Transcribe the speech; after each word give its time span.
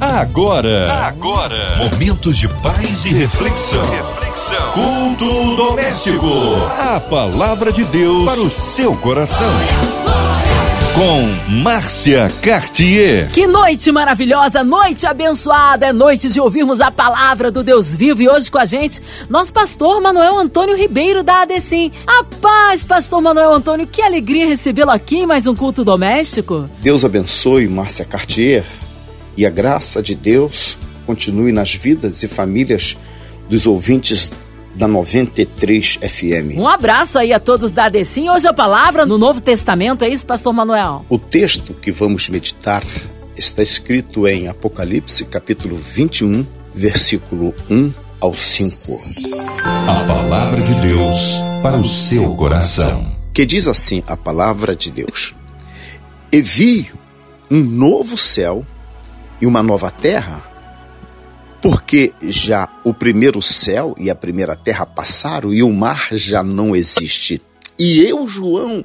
Agora, 0.00 0.92
agora, 1.08 1.76
momentos 1.76 2.36
de 2.36 2.46
paz 2.46 3.04
e 3.04 3.08
reflexão. 3.08 3.84
reflexão. 3.90 4.72
Culto 4.72 5.56
doméstico. 5.56 6.24
A 6.78 7.00
palavra 7.00 7.72
de 7.72 7.82
Deus 7.82 8.24
para 8.24 8.40
o 8.40 8.48
seu 8.48 8.94
coração. 8.94 9.50
Com 10.94 11.52
Márcia 11.52 12.30
Cartier. 12.40 13.28
Que 13.32 13.48
noite 13.48 13.90
maravilhosa, 13.90 14.62
noite 14.62 15.04
abençoada, 15.04 15.86
é 15.86 15.92
noite 15.92 16.28
de 16.28 16.40
ouvirmos 16.40 16.80
a 16.80 16.92
palavra 16.92 17.50
do 17.50 17.64
Deus 17.64 17.92
vivo 17.92 18.22
e 18.22 18.28
hoje 18.28 18.52
com 18.52 18.58
a 18.58 18.64
gente, 18.64 19.02
nosso 19.28 19.52
pastor 19.52 20.00
Manuel 20.00 20.38
Antônio 20.38 20.76
Ribeiro 20.76 21.24
da 21.24 21.42
ADECIM. 21.42 21.90
A 22.06 22.22
paz, 22.40 22.84
pastor 22.84 23.20
Manuel 23.20 23.52
Antônio, 23.52 23.84
que 23.84 24.00
alegria 24.00 24.46
recebê-lo 24.46 24.92
aqui 24.92 25.18
em 25.18 25.26
mais 25.26 25.48
um 25.48 25.56
culto 25.56 25.84
doméstico. 25.84 26.70
Deus 26.78 27.04
abençoe 27.04 27.66
Márcia 27.66 28.04
Cartier 28.04 28.64
e 29.38 29.46
a 29.46 29.50
graça 29.50 30.02
de 30.02 30.16
Deus 30.16 30.76
continue 31.06 31.52
nas 31.52 31.72
vidas 31.72 32.24
e 32.24 32.28
famílias 32.28 32.96
dos 33.48 33.66
ouvintes 33.66 34.32
da 34.74 34.88
93 34.88 36.00
FM. 36.02 36.58
Um 36.58 36.66
abraço 36.66 37.20
aí 37.20 37.32
a 37.32 37.38
todos 37.38 37.70
da 37.70 37.84
ADECIM. 37.84 38.30
Hoje 38.30 38.48
a 38.48 38.52
palavra 38.52 39.06
no 39.06 39.16
Novo 39.16 39.40
Testamento, 39.40 40.02
é 40.02 40.08
isso, 40.08 40.26
pastor 40.26 40.52
Manuel? 40.52 41.06
O 41.08 41.20
texto 41.20 41.72
que 41.72 41.92
vamos 41.92 42.28
meditar 42.28 42.82
está 43.36 43.62
escrito 43.62 44.26
em 44.26 44.48
Apocalipse, 44.48 45.24
capítulo 45.24 45.76
21, 45.76 46.44
versículo 46.74 47.54
1 47.70 47.94
ao 48.20 48.34
5. 48.34 48.74
A 49.86 50.04
palavra 50.04 50.60
de 50.60 50.74
Deus 50.80 51.34
para 51.62 51.78
o 51.78 51.86
seu 51.86 52.34
coração. 52.34 53.16
Que 53.32 53.46
diz 53.46 53.68
assim 53.68 54.02
a 54.08 54.16
palavra 54.16 54.74
de 54.74 54.90
Deus: 54.90 55.32
E 56.32 56.42
vi 56.42 56.90
um 57.48 57.62
novo 57.62 58.18
céu 58.18 58.66
e 59.40 59.46
uma 59.46 59.62
nova 59.62 59.90
terra 59.90 60.48
porque 61.60 62.12
já 62.22 62.68
o 62.84 62.94
primeiro 62.94 63.42
céu 63.42 63.94
e 63.98 64.10
a 64.10 64.14
primeira 64.14 64.54
terra 64.54 64.86
passaram 64.86 65.52
e 65.52 65.62
o 65.62 65.72
mar 65.72 66.08
já 66.12 66.42
não 66.42 66.74
existe. 66.74 67.42
E 67.78 68.00
eu, 68.00 68.26
João, 68.28 68.84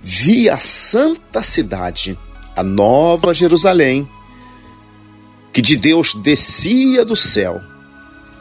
vi 0.00 0.48
a 0.48 0.58
santa 0.58 1.42
cidade, 1.42 2.18
a 2.56 2.62
nova 2.62 3.34
Jerusalém, 3.34 4.08
que 5.52 5.60
de 5.60 5.76
Deus 5.76 6.14
descia 6.14 7.04
do 7.04 7.16
céu, 7.16 7.60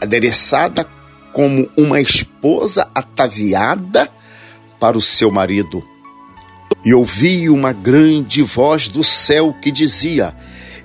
adereçada 0.01 0.87
como 1.33 1.69
uma 1.75 1.99
esposa 1.99 2.89
ataviada 2.93 4.09
para 4.79 4.97
o 4.97 5.01
seu 5.01 5.31
marido. 5.31 5.83
E 6.85 6.93
ouvi 6.93 7.49
uma 7.49 7.73
grande 7.73 8.41
voz 8.41 8.89
do 8.89 9.03
céu 9.03 9.53
que 9.59 9.71
dizia: 9.71 10.35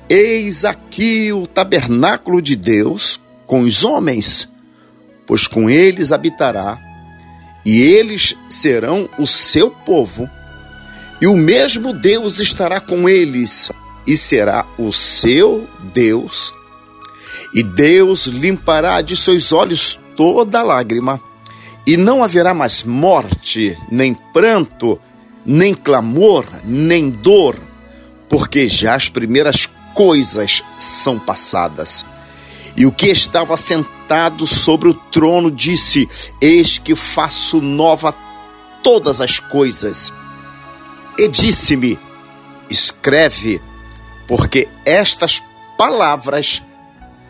Eis 0.09 0.67
aqui 0.67 1.33
o 1.33 1.47
tabernáculo 1.47 2.43
de 2.43 2.55
Deus 2.55 3.19
com 3.47 3.63
os 3.63 3.85
homens, 3.85 4.47
pois 5.27 5.47
com 5.47 5.71
eles 5.71 6.13
habitará, 6.13 6.79
e 7.65 7.81
eles 7.81 8.37
serão 8.51 9.09
o 9.19 9.27
seu 9.27 9.71
povo, 9.71 10.29
e 11.23 11.27
o 11.27 11.35
mesmo 11.35 11.95
Deus 11.95 12.39
estará 12.39 12.81
com 12.81 13.09
eles, 13.09 13.73
e 14.07 14.15
será 14.15 14.67
o 14.77 14.93
seu 14.93 15.67
Deus. 15.95 16.53
E 17.55 17.63
Deus 17.63 18.27
limpará 18.27 19.01
de 19.01 19.17
seus 19.17 19.53
olhos 19.53 19.99
toda 20.15 20.63
lágrima, 20.63 21.19
e 21.87 21.97
não 21.97 22.23
haverá 22.23 22.53
mais 22.53 22.85
morte, 22.85 23.75
nem 23.91 24.13
pranto, 24.35 25.01
nem 25.47 25.73
clamor, 25.73 26.45
nem 26.63 27.09
dor, 27.09 27.57
porque 28.29 28.69
já 28.69 28.95
as 28.95 29.09
primeiras 29.09 29.67
coisas 29.95 30.63
são 30.77 31.19
passadas. 31.19 32.05
E 32.77 32.85
o 32.85 32.93
que 32.93 33.07
estava 33.07 33.57
sentado 33.57 34.47
sobre 34.47 34.89
o 34.89 34.95
trono 34.95 35.51
disse: 35.51 36.09
Eis 36.41 36.77
que 36.77 36.97
faço 36.97 37.61
nova 37.61 38.13
todas 38.83 39.21
as 39.21 39.39
coisas. 39.39 40.13
E 41.17 41.29
disse-me: 41.29 41.99
Escreve, 42.69 43.63
porque 44.27 44.69
estas 44.85 45.41
palavras 45.79 46.63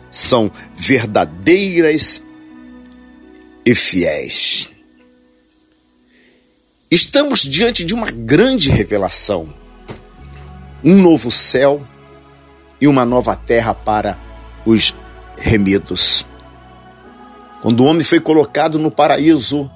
são 0.09 0.51
verdadeiras 0.75 2.23
e 3.63 3.75
fiéis. 3.75 4.71
Estamos 6.89 7.41
diante 7.41 7.83
de 7.83 7.93
uma 7.93 8.09
grande 8.09 8.69
revelação. 8.69 9.53
Um 10.83 11.01
novo 11.01 11.31
céu 11.31 11.85
e 12.85 12.87
uma 12.87 13.03
nova 13.03 13.35
terra 13.35 13.73
para 13.73 14.15
os 14.63 14.93
remidos. 15.39 16.25
Quando 17.61 17.79
o 17.79 17.85
homem 17.85 18.03
foi 18.03 18.19
colocado 18.19 18.77
no 18.77 18.91
paraíso, 18.91 19.69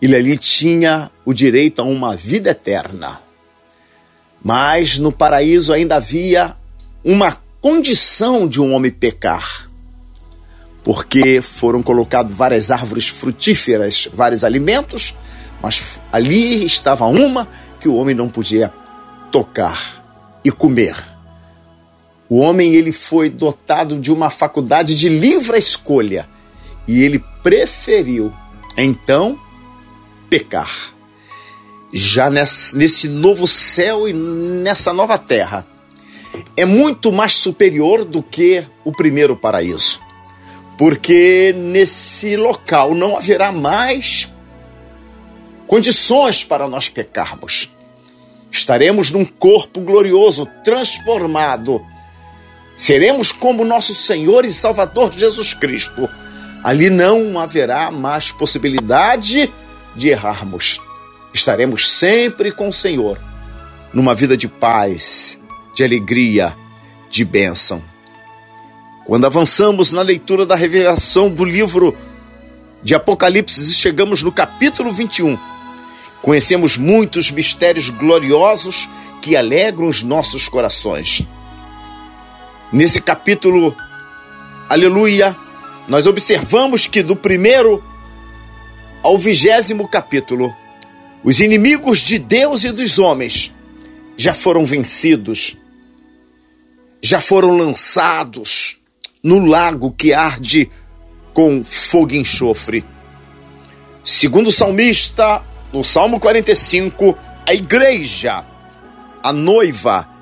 ele 0.00 0.14
ali 0.14 0.36
tinha 0.36 1.10
o 1.24 1.32
direito 1.32 1.80
a 1.80 1.84
uma 1.84 2.14
vida 2.14 2.50
eterna. 2.50 3.20
Mas 4.44 4.98
no 4.98 5.10
paraíso 5.10 5.72
ainda 5.72 5.96
havia 5.96 6.54
uma 7.02 7.34
condição 7.62 8.46
de 8.46 8.60
um 8.60 8.74
homem 8.74 8.90
pecar, 8.90 9.70
porque 10.84 11.40
foram 11.40 11.82
colocadas 11.82 12.36
várias 12.36 12.70
árvores 12.70 13.08
frutíferas, 13.08 14.06
vários 14.12 14.44
alimentos, 14.44 15.14
mas 15.62 15.98
ali 16.12 16.62
estava 16.62 17.06
uma 17.06 17.48
que 17.80 17.88
o 17.88 17.96
homem 17.96 18.14
não 18.14 18.28
podia 18.28 18.70
tocar 19.32 20.38
e 20.44 20.50
comer. 20.50 21.17
O 22.28 22.40
homem 22.40 22.74
ele 22.74 22.92
foi 22.92 23.30
dotado 23.30 23.98
de 23.98 24.12
uma 24.12 24.28
faculdade 24.28 24.94
de 24.94 25.08
livre 25.08 25.56
escolha 25.56 26.28
e 26.86 27.02
ele 27.02 27.24
preferiu 27.42 28.32
então 28.76 29.38
pecar. 30.28 30.92
Já 31.92 32.28
nesse 32.28 33.08
novo 33.08 33.46
céu 33.46 34.06
e 34.06 34.12
nessa 34.12 34.92
nova 34.92 35.16
terra 35.16 35.66
é 36.54 36.66
muito 36.66 37.10
mais 37.10 37.32
superior 37.32 38.04
do 38.04 38.22
que 38.22 38.62
o 38.84 38.92
primeiro 38.92 39.34
paraíso. 39.34 39.98
Porque 40.76 41.54
nesse 41.56 42.36
local 42.36 42.94
não 42.94 43.16
haverá 43.16 43.50
mais 43.50 44.28
condições 45.66 46.44
para 46.44 46.68
nós 46.68 46.88
pecarmos. 46.90 47.70
Estaremos 48.50 49.10
num 49.10 49.24
corpo 49.24 49.80
glorioso, 49.80 50.46
transformado 50.62 51.84
Seremos 52.78 53.32
como 53.32 53.64
nosso 53.64 53.92
Senhor 53.92 54.44
e 54.44 54.52
Salvador 54.52 55.12
Jesus 55.12 55.52
Cristo. 55.52 56.08
Ali 56.62 56.88
não 56.88 57.36
haverá 57.36 57.90
mais 57.90 58.30
possibilidade 58.30 59.52
de 59.96 60.08
errarmos. 60.08 60.80
Estaremos 61.34 61.90
sempre 61.90 62.52
com 62.52 62.68
o 62.68 62.72
Senhor, 62.72 63.18
numa 63.92 64.14
vida 64.14 64.36
de 64.36 64.46
paz, 64.46 65.40
de 65.74 65.82
alegria, 65.82 66.56
de 67.10 67.24
bênção. 67.24 67.82
Quando 69.04 69.26
avançamos 69.26 69.90
na 69.90 70.02
leitura 70.02 70.46
da 70.46 70.54
revelação 70.54 71.28
do 71.28 71.44
livro 71.44 71.96
de 72.80 72.94
Apocalipse 72.94 73.60
e 73.60 73.72
chegamos 73.72 74.22
no 74.22 74.30
capítulo 74.30 74.92
21, 74.92 75.36
conhecemos 76.22 76.76
muitos 76.76 77.28
mistérios 77.32 77.90
gloriosos 77.90 78.88
que 79.20 79.34
alegram 79.34 79.88
os 79.88 80.04
nossos 80.04 80.48
corações. 80.48 81.26
Nesse 82.70 83.00
capítulo, 83.00 83.74
aleluia, 84.68 85.34
nós 85.88 86.06
observamos 86.06 86.86
que 86.86 87.02
do 87.02 87.16
primeiro 87.16 87.82
ao 89.02 89.16
vigésimo 89.16 89.88
capítulo, 89.88 90.54
os 91.24 91.40
inimigos 91.40 92.00
de 92.00 92.18
Deus 92.18 92.64
e 92.64 92.70
dos 92.70 92.98
homens 92.98 93.54
já 94.18 94.34
foram 94.34 94.66
vencidos, 94.66 95.56
já 97.02 97.22
foram 97.22 97.56
lançados 97.56 98.76
no 99.22 99.46
lago 99.46 99.90
que 99.96 100.12
arde 100.12 100.70
com 101.32 101.64
fogo 101.64 102.12
e 102.12 102.18
enxofre. 102.18 102.84
Segundo 104.04 104.48
o 104.48 104.52
salmista, 104.52 105.42
no 105.72 105.82
Salmo 105.82 106.20
45, 106.20 107.16
a 107.46 107.54
igreja, 107.54 108.44
a 109.22 109.32
noiva, 109.32 110.17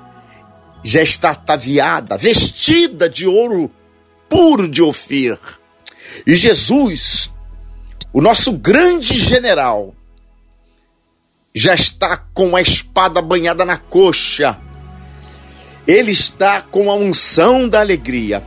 já 0.83 1.01
está 1.01 1.31
ataviada, 1.31 2.17
vestida 2.17 3.09
de 3.09 3.27
ouro 3.27 3.71
puro 4.29 4.67
de 4.67 4.81
Ofir. 4.81 5.37
E 6.25 6.35
Jesus, 6.35 7.31
o 8.13 8.21
nosso 8.21 8.51
grande 8.53 9.17
general, 9.17 9.93
já 11.53 11.73
está 11.73 12.17
com 12.17 12.55
a 12.55 12.61
espada 12.61 13.21
banhada 13.21 13.65
na 13.65 13.77
coxa. 13.77 14.59
Ele 15.87 16.11
está 16.11 16.61
com 16.61 16.91
a 16.91 16.95
unção 16.95 17.67
da 17.67 17.79
alegria. 17.79 18.43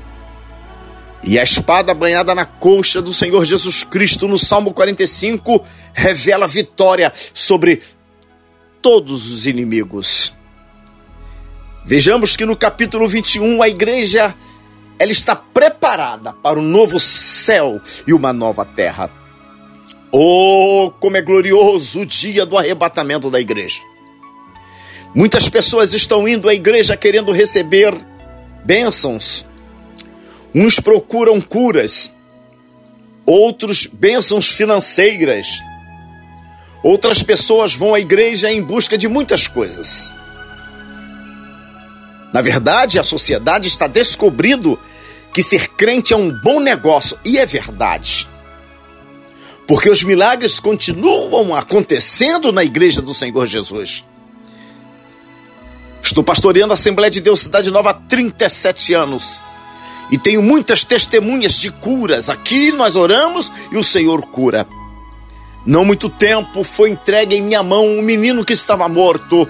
E 1.22 1.38
a 1.38 1.42
espada 1.42 1.92
banhada 1.92 2.34
na 2.34 2.44
coxa 2.44 3.02
do 3.02 3.12
Senhor 3.12 3.44
Jesus 3.44 3.84
Cristo, 3.84 4.26
no 4.26 4.38
Salmo 4.38 4.72
45, 4.72 5.62
revela 5.92 6.46
vitória 6.46 7.12
sobre 7.34 7.82
todos 8.80 9.30
os 9.30 9.46
inimigos. 9.46 10.32
Vejamos 11.84 12.36
que 12.36 12.44
no 12.44 12.56
capítulo 12.56 13.08
21 13.08 13.62
a 13.62 13.68
igreja 13.68 14.34
ela 14.98 15.10
está 15.10 15.34
preparada 15.34 16.32
para 16.32 16.58
um 16.58 16.62
novo 16.62 17.00
céu 17.00 17.80
e 18.06 18.12
uma 18.12 18.32
nova 18.32 18.64
terra. 18.64 19.10
Oh, 20.12 20.92
como 21.00 21.16
é 21.16 21.22
glorioso 21.22 22.00
o 22.00 22.06
dia 22.06 22.44
do 22.44 22.58
arrebatamento 22.58 23.30
da 23.30 23.40
igreja. 23.40 23.80
Muitas 25.14 25.48
pessoas 25.48 25.94
estão 25.94 26.28
indo 26.28 26.48
à 26.48 26.54
igreja 26.54 26.96
querendo 26.96 27.32
receber 27.32 27.94
bênçãos. 28.64 29.46
Uns 30.54 30.78
procuram 30.78 31.40
curas, 31.40 32.12
outros 33.24 33.86
bênçãos 33.86 34.50
financeiras. 34.50 35.48
Outras 36.82 37.22
pessoas 37.22 37.74
vão 37.74 37.94
à 37.94 38.00
igreja 38.00 38.52
em 38.52 38.60
busca 38.62 38.98
de 38.98 39.08
muitas 39.08 39.46
coisas. 39.46 40.12
Na 42.32 42.40
verdade, 42.40 42.98
a 42.98 43.04
sociedade 43.04 43.68
está 43.68 43.86
descobrindo 43.86 44.78
que 45.32 45.42
ser 45.42 45.68
crente 45.68 46.12
é 46.12 46.16
um 46.16 46.30
bom 46.42 46.60
negócio, 46.60 47.18
e 47.24 47.38
é 47.38 47.46
verdade. 47.46 48.28
Porque 49.66 49.88
os 49.88 50.02
milagres 50.02 50.58
continuam 50.58 51.54
acontecendo 51.54 52.50
na 52.50 52.64
igreja 52.64 53.00
do 53.00 53.14
Senhor 53.14 53.46
Jesus. 53.46 54.02
Estou 56.02 56.24
pastoreando 56.24 56.72
a 56.72 56.74
Assembleia 56.74 57.10
de 57.10 57.20
Deus 57.20 57.40
Cidade 57.40 57.70
Nova 57.70 57.90
há 57.90 57.94
37 57.94 58.94
anos. 58.94 59.40
E 60.10 60.18
tenho 60.18 60.42
muitas 60.42 60.82
testemunhas 60.82 61.54
de 61.54 61.70
curas. 61.70 62.28
Aqui 62.28 62.72
nós 62.72 62.96
oramos 62.96 63.52
e 63.70 63.76
o 63.76 63.84
Senhor 63.84 64.22
cura. 64.26 64.66
Não 65.64 65.84
muito 65.84 66.08
tempo 66.08 66.64
foi 66.64 66.90
entregue 66.90 67.36
em 67.36 67.42
minha 67.42 67.62
mão 67.62 67.86
um 67.86 68.02
menino 68.02 68.44
que 68.44 68.52
estava 68.52 68.88
morto. 68.88 69.48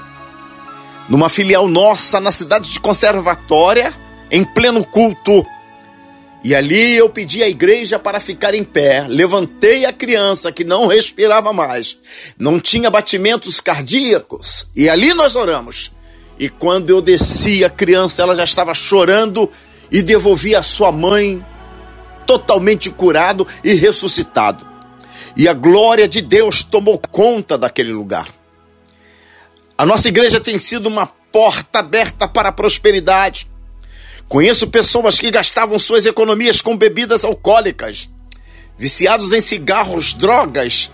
Numa 1.11 1.29
filial 1.29 1.67
nossa 1.67 2.21
na 2.21 2.31
cidade 2.31 2.71
de 2.73 2.79
Conservatória, 2.79 3.93
em 4.31 4.45
pleno 4.45 4.85
culto. 4.85 5.45
E 6.45 6.55
ali 6.55 6.97
eu 6.97 7.11
pedi 7.11 7.43
à 7.43 7.49
igreja 7.49 7.99
para 7.99 8.21
ficar 8.21 8.55
em 8.55 8.63
pé. 8.63 9.07
Levantei 9.09 9.85
a 9.85 9.93
criança 9.93 10.53
que 10.53 10.63
não 10.63 10.87
respirava 10.87 11.53
mais, 11.53 11.99
não 12.39 12.61
tinha 12.61 12.89
batimentos 12.89 13.61
cardíacos. 13.61 14.69
E 14.75 14.89
ali 14.89 15.13
nós 15.13 15.35
oramos. 15.35 15.91
E 16.39 16.49
quando 16.49 16.91
eu 16.91 17.03
desci 17.03 17.65
a 17.65 17.69
criança, 17.69 18.23
ela 18.23 18.35
já 18.35 18.45
estava 18.45 18.73
chorando 18.73 19.51
e 19.91 20.03
devolvi 20.03 20.55
a 20.55 20.63
sua 20.63 20.93
mãe 20.93 21.45
totalmente 22.25 22.89
curado 22.89 23.45
e 23.65 23.75
ressuscitado. 23.75 24.65
E 25.37 25.49
a 25.49 25.53
glória 25.53 26.07
de 26.07 26.21
Deus 26.21 26.63
tomou 26.63 27.03
conta 27.11 27.59
daquele 27.59 27.93
lugar. 27.93 28.40
A 29.81 29.87
nossa 29.87 30.09
igreja 30.09 30.39
tem 30.39 30.59
sido 30.59 30.89
uma 30.89 31.07
porta 31.07 31.79
aberta 31.79 32.29
para 32.29 32.51
a 32.51 32.53
prosperidade 32.53 33.51
Conheço 34.31 34.69
pessoas 34.69 35.19
que 35.19 35.29
gastavam 35.29 35.77
suas 35.77 36.07
economias 36.07 36.61
com 36.61 36.77
bebidas 36.77 37.25
alcoólicas, 37.25 38.09
viciados 38.79 39.33
em 39.33 39.41
cigarros, 39.41 40.13
drogas, 40.13 40.93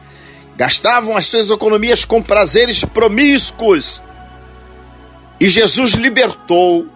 gastavam 0.56 1.14
as 1.14 1.26
suas 1.26 1.50
economias 1.50 2.02
com 2.02 2.22
prazeres 2.22 2.82
promíscuos. 2.82 4.00
E 5.38 5.50
Jesus 5.50 5.90
libertou. 5.90 6.86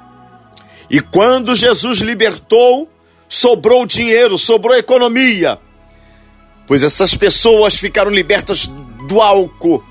E 0.89 0.99
quando 0.99 1.55
Jesus 1.55 1.99
libertou, 1.99 2.89
sobrou 3.29 3.85
dinheiro, 3.85 4.39
sobrou 4.39 4.75
economia. 4.75 5.59
Pois 6.67 6.83
essas 6.83 7.15
pessoas 7.15 7.77
ficaram 7.77 8.11
libertas 8.11 8.67
do 9.07 9.21
álcool, 9.21 9.85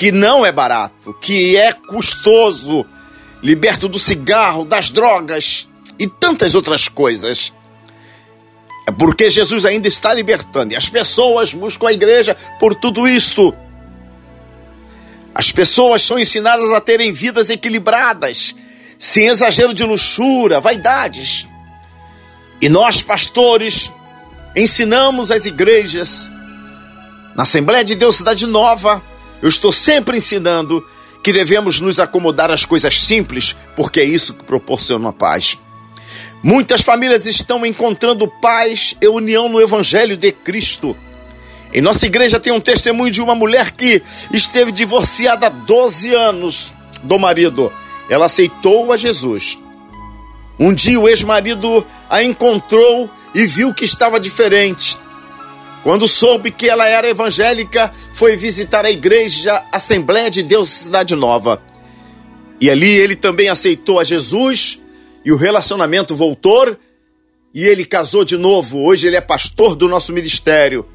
que 0.00 0.10
não 0.10 0.46
é 0.46 0.50
barato, 0.50 1.12
que 1.20 1.58
é 1.58 1.74
custoso, 1.74 2.86
liberto 3.42 3.86
do 3.86 3.98
cigarro, 3.98 4.64
das 4.64 4.88
drogas, 4.88 5.68
e 5.98 6.06
tantas 6.06 6.54
outras 6.54 6.88
coisas. 6.88 7.52
É 8.88 8.90
porque 8.90 9.28
Jesus 9.28 9.66
ainda 9.66 9.86
está 9.86 10.14
libertando 10.14 10.72
e 10.72 10.76
as 10.76 10.88
pessoas 10.88 11.52
buscam 11.52 11.88
a 11.88 11.92
igreja 11.92 12.34
por 12.58 12.74
tudo 12.74 13.06
isto. 13.06 13.54
As 15.34 15.52
pessoas 15.52 16.00
são 16.00 16.18
ensinadas 16.18 16.70
a 16.70 16.80
terem 16.80 17.12
vidas 17.12 17.50
equilibradas, 17.50 18.54
sem 18.98 19.26
exagero 19.26 19.74
de 19.74 19.84
luxúria, 19.84 20.60
vaidades. 20.60 21.46
E 22.58 22.70
nós, 22.70 23.02
pastores, 23.02 23.92
ensinamos 24.56 25.30
as 25.30 25.44
igrejas. 25.44 26.32
Na 27.36 27.42
Assembleia 27.42 27.84
de 27.84 27.94
Deus 27.94 28.16
Cidade 28.16 28.46
Nova, 28.46 29.09
eu 29.42 29.48
estou 29.48 29.72
sempre 29.72 30.18
ensinando 30.18 30.84
que 31.22 31.32
devemos 31.32 31.80
nos 31.80 32.00
acomodar 32.00 32.50
às 32.50 32.64
coisas 32.64 32.98
simples, 32.98 33.54
porque 33.76 34.00
é 34.00 34.04
isso 34.04 34.34
que 34.34 34.44
proporciona 34.44 35.12
paz. 35.12 35.58
Muitas 36.42 36.80
famílias 36.80 37.26
estão 37.26 37.66
encontrando 37.66 38.26
paz 38.26 38.96
e 39.00 39.06
união 39.06 39.48
no 39.48 39.60
Evangelho 39.60 40.16
de 40.16 40.32
Cristo. 40.32 40.96
Em 41.72 41.80
nossa 41.82 42.06
igreja 42.06 42.40
tem 42.40 42.52
um 42.52 42.60
testemunho 42.60 43.12
de 43.12 43.20
uma 43.20 43.34
mulher 43.34 43.70
que 43.72 44.02
esteve 44.32 44.72
divorciada 44.72 45.46
há 45.46 45.50
12 45.50 46.14
anos 46.14 46.74
do 47.02 47.18
marido. 47.18 47.70
Ela 48.08 48.26
aceitou 48.26 48.92
a 48.92 48.96
Jesus. 48.96 49.58
Um 50.58 50.74
dia 50.74 50.98
o 50.98 51.08
ex-marido 51.08 51.86
a 52.08 52.22
encontrou 52.22 53.08
e 53.34 53.46
viu 53.46 53.72
que 53.72 53.84
estava 53.84 54.18
diferente. 54.18 54.98
Quando 55.82 56.06
soube 56.06 56.50
que 56.50 56.68
ela 56.68 56.86
era 56.86 57.08
evangélica, 57.08 57.90
foi 58.12 58.36
visitar 58.36 58.84
a 58.84 58.90
igreja 58.90 59.64
Assembleia 59.72 60.30
de 60.30 60.42
Deus 60.42 60.68
Cidade 60.68 61.14
Nova. 61.14 61.62
E 62.60 62.68
ali 62.70 62.90
ele 62.90 63.16
também 63.16 63.48
aceitou 63.48 63.98
a 63.98 64.04
Jesus 64.04 64.78
e 65.24 65.32
o 65.32 65.36
relacionamento 65.36 66.14
voltou 66.14 66.76
e 67.54 67.66
ele 67.66 67.86
casou 67.86 68.24
de 68.24 68.36
novo. 68.36 68.84
Hoje 68.84 69.06
ele 69.06 69.16
é 69.16 69.20
pastor 69.22 69.74
do 69.74 69.88
nosso 69.88 70.12
ministério. 70.12 70.86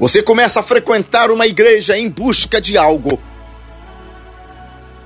Você 0.00 0.22
começa 0.22 0.60
a 0.60 0.62
frequentar 0.62 1.30
uma 1.30 1.46
igreja 1.46 1.96
em 1.96 2.08
busca 2.08 2.60
de 2.60 2.78
algo. 2.78 3.20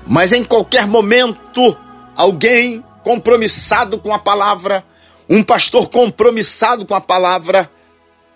Mas 0.07 0.31
em 0.31 0.43
qualquer 0.43 0.87
momento, 0.87 1.77
alguém 2.15 2.83
compromissado 3.03 3.97
com 3.97 4.13
a 4.13 4.19
palavra, 4.19 4.83
um 5.29 5.43
pastor 5.43 5.89
compromissado 5.89 6.85
com 6.85 6.95
a 6.95 7.01
palavra, 7.01 7.69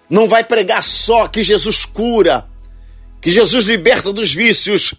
não 0.09 0.27
vai 0.27 0.43
pregar 0.43 0.83
só 0.83 1.27
que 1.27 1.41
Jesus 1.41 1.85
cura, 1.85 2.45
que 3.21 3.29
Jesus 3.29 3.65
liberta 3.65 4.13
dos 4.13 4.33
vícios, 4.33 4.93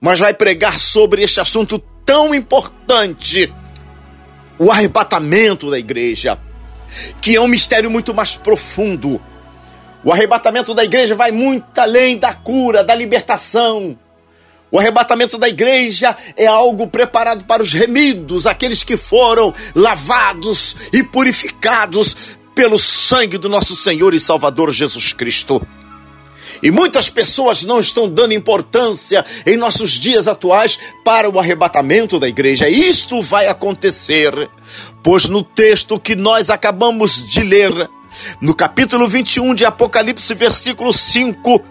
mas 0.00 0.18
vai 0.18 0.32
pregar 0.32 0.78
sobre 0.78 1.22
este 1.22 1.40
assunto 1.40 1.78
tão 2.04 2.34
importante 2.34 3.52
o 4.58 4.70
arrebatamento 4.70 5.70
da 5.70 5.78
igreja, 5.78 6.38
que 7.20 7.36
é 7.36 7.40
um 7.40 7.48
mistério 7.48 7.90
muito 7.90 8.14
mais 8.14 8.36
profundo. 8.36 9.20
O 10.02 10.12
arrebatamento 10.12 10.72
da 10.72 10.84
igreja 10.84 11.14
vai 11.14 11.30
muito 11.30 11.78
além 11.78 12.16
da 12.16 12.32
cura, 12.32 12.82
da 12.82 12.94
libertação. 12.94 13.98
O 14.70 14.78
arrebatamento 14.78 15.36
da 15.36 15.48
igreja 15.48 16.16
é 16.36 16.46
algo 16.46 16.86
preparado 16.86 17.44
para 17.44 17.62
os 17.62 17.72
remidos, 17.72 18.46
aqueles 18.46 18.82
que 18.82 18.96
foram 18.96 19.52
lavados 19.74 20.76
e 20.92 21.02
purificados 21.02 22.38
pelo 22.56 22.78
sangue 22.78 23.36
do 23.36 23.50
nosso 23.50 23.76
Senhor 23.76 24.14
e 24.14 24.18
Salvador 24.18 24.72
Jesus 24.72 25.12
Cristo. 25.12 25.60
E 26.62 26.70
muitas 26.70 27.10
pessoas 27.10 27.64
não 27.64 27.78
estão 27.78 28.08
dando 28.08 28.32
importância 28.32 29.22
em 29.44 29.58
nossos 29.58 29.92
dias 29.92 30.26
atuais 30.26 30.78
para 31.04 31.28
o 31.28 31.38
arrebatamento 31.38 32.18
da 32.18 32.26
igreja. 32.26 32.66
Isto 32.66 33.20
vai 33.20 33.46
acontecer, 33.46 34.32
pois 35.02 35.28
no 35.28 35.42
texto 35.44 36.00
que 36.00 36.16
nós 36.16 36.48
acabamos 36.48 37.28
de 37.28 37.42
ler, 37.42 37.90
no 38.40 38.54
capítulo 38.54 39.06
21 39.06 39.54
de 39.54 39.66
Apocalipse, 39.66 40.32
versículo 40.32 40.94
5, 40.94 41.62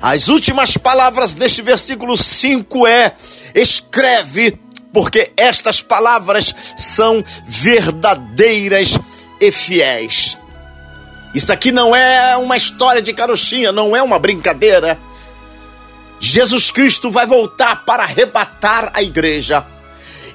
as 0.00 0.28
últimas 0.28 0.76
palavras 0.76 1.34
deste 1.34 1.62
versículo 1.62 2.16
5 2.16 2.86
é: 2.86 3.16
escreve, 3.56 4.56
porque 4.92 5.32
estas 5.36 5.82
palavras 5.82 6.54
são 6.76 7.24
verdadeiras 7.44 8.96
e 9.40 9.50
fiéis. 9.52 10.38
Isso 11.34 11.52
aqui 11.52 11.70
não 11.70 11.94
é 11.94 12.36
uma 12.36 12.56
história 12.56 13.02
de 13.02 13.12
carochinha, 13.12 13.70
não 13.70 13.94
é 13.94 14.02
uma 14.02 14.18
brincadeira. 14.18 14.98
Jesus 16.18 16.70
Cristo 16.70 17.10
vai 17.10 17.26
voltar 17.26 17.84
para 17.84 18.02
arrebatar 18.02 18.90
a 18.94 19.02
igreja. 19.02 19.64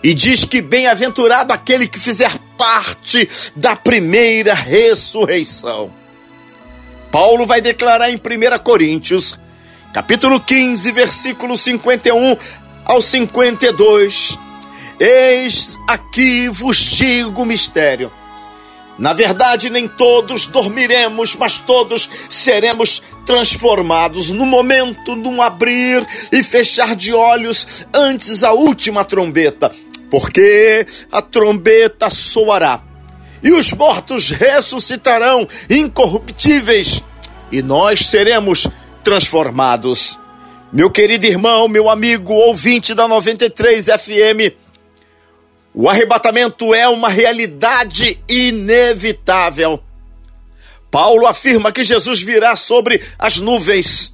E 0.04 0.14
diz 0.14 0.46
que 0.46 0.62
bem-aventurado 0.62 1.54
aquele 1.54 1.88
que 1.88 2.00
fizer 2.00 2.32
parte 2.58 3.28
da 3.56 3.76
primeira 3.76 4.54
ressurreição. 4.54 5.94
Paulo 7.12 7.46
vai 7.46 7.62
declarar 7.62 8.10
em 8.10 8.16
1 8.16 8.64
Coríntios, 8.64 9.40
capítulo 9.94 10.40
15, 10.40 10.92
versículo 10.92 11.58
51 11.58 12.38
ao 12.86 13.02
52. 13.02 14.38
Eis 15.00 15.78
aqui 15.88 16.50
vos 16.50 16.78
digo 16.78 17.42
o 17.42 17.46
mistério 17.46 18.12
Na 18.98 19.14
verdade, 19.14 19.70
nem 19.70 19.88
todos 19.88 20.46
dormiremos, 20.46 21.36
mas 21.36 21.58
todos 21.58 22.10
seremos 22.30 23.02
transformados 23.26 24.30
no 24.30 24.46
momento 24.46 25.16
de 25.16 25.28
um 25.28 25.42
abrir 25.42 26.06
e 26.32 26.44
fechar 26.44 26.96
de 26.96 27.14
olhos 27.14 27.86
antes 27.94 28.44
a 28.44 28.52
última 28.54 29.04
trombeta, 29.04 29.72
porque 30.12 30.86
a 31.12 31.22
trombeta 31.22 32.10
soará 32.10 32.82
e 33.44 33.52
os 33.52 33.74
mortos 33.74 34.30
ressuscitarão 34.32 35.46
incorruptíveis 35.70 37.04
e 37.52 37.62
nós 37.62 38.06
seremos 38.06 38.68
transformados. 39.04 40.18
Meu 40.72 40.90
querido 40.90 41.26
irmão, 41.26 41.68
meu 41.68 41.90
amigo 41.90 42.34
ouvinte 42.34 42.96
da 42.96 43.08
93 43.08 43.86
FM, 43.86 44.63
o 45.74 45.90
arrebatamento 45.90 46.74
é 46.74 46.88
uma 46.88 47.10
realidade 47.10 48.22
inevitável. 48.30 49.82
Paulo 50.92 51.26
afirma 51.26 51.72
que 51.72 51.84
Jesus 51.84 52.22
virá 52.22 52.56
sobre 52.56 53.02
as 53.18 53.40
nuvens. 53.40 54.14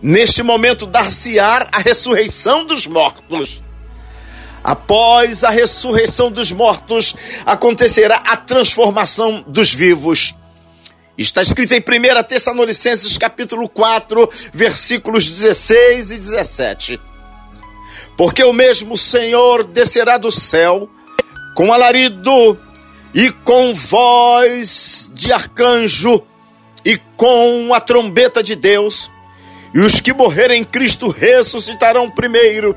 Neste 0.00 0.42
momento, 0.42 0.86
dar-se-á 0.86 1.68
a 1.72 1.78
ressurreição 1.78 2.64
dos 2.64 2.86
mortos. 2.86 3.62
Após 4.62 5.42
a 5.42 5.50
ressurreição 5.50 6.30
dos 6.30 6.52
mortos, 6.52 7.16
acontecerá 7.44 8.16
a 8.18 8.36
transformação 8.36 9.44
dos 9.48 9.74
vivos. 9.74 10.34
Está 11.18 11.42
escrito 11.42 11.72
em 11.72 11.80
1 11.80 12.22
Tessalonicenses 12.22 13.18
capítulo 13.18 13.68
4, 13.68 14.30
versículos 14.52 15.26
16 15.26 16.12
e 16.12 16.16
17. 16.16 17.09
Porque 18.16 18.44
o 18.44 18.52
mesmo 18.52 18.96
Senhor 18.96 19.64
descerá 19.64 20.18
do 20.18 20.30
céu 20.30 20.88
com 21.54 21.72
alarido 21.72 22.58
e 23.14 23.30
com 23.30 23.74
voz 23.74 25.10
de 25.12 25.32
arcanjo 25.32 26.22
e 26.84 26.96
com 27.16 27.74
a 27.74 27.80
trombeta 27.80 28.42
de 28.42 28.54
Deus, 28.54 29.10
e 29.74 29.80
os 29.80 30.00
que 30.00 30.12
morrerem 30.12 30.62
em 30.62 30.64
Cristo 30.64 31.08
ressuscitarão 31.08 32.10
primeiro. 32.10 32.74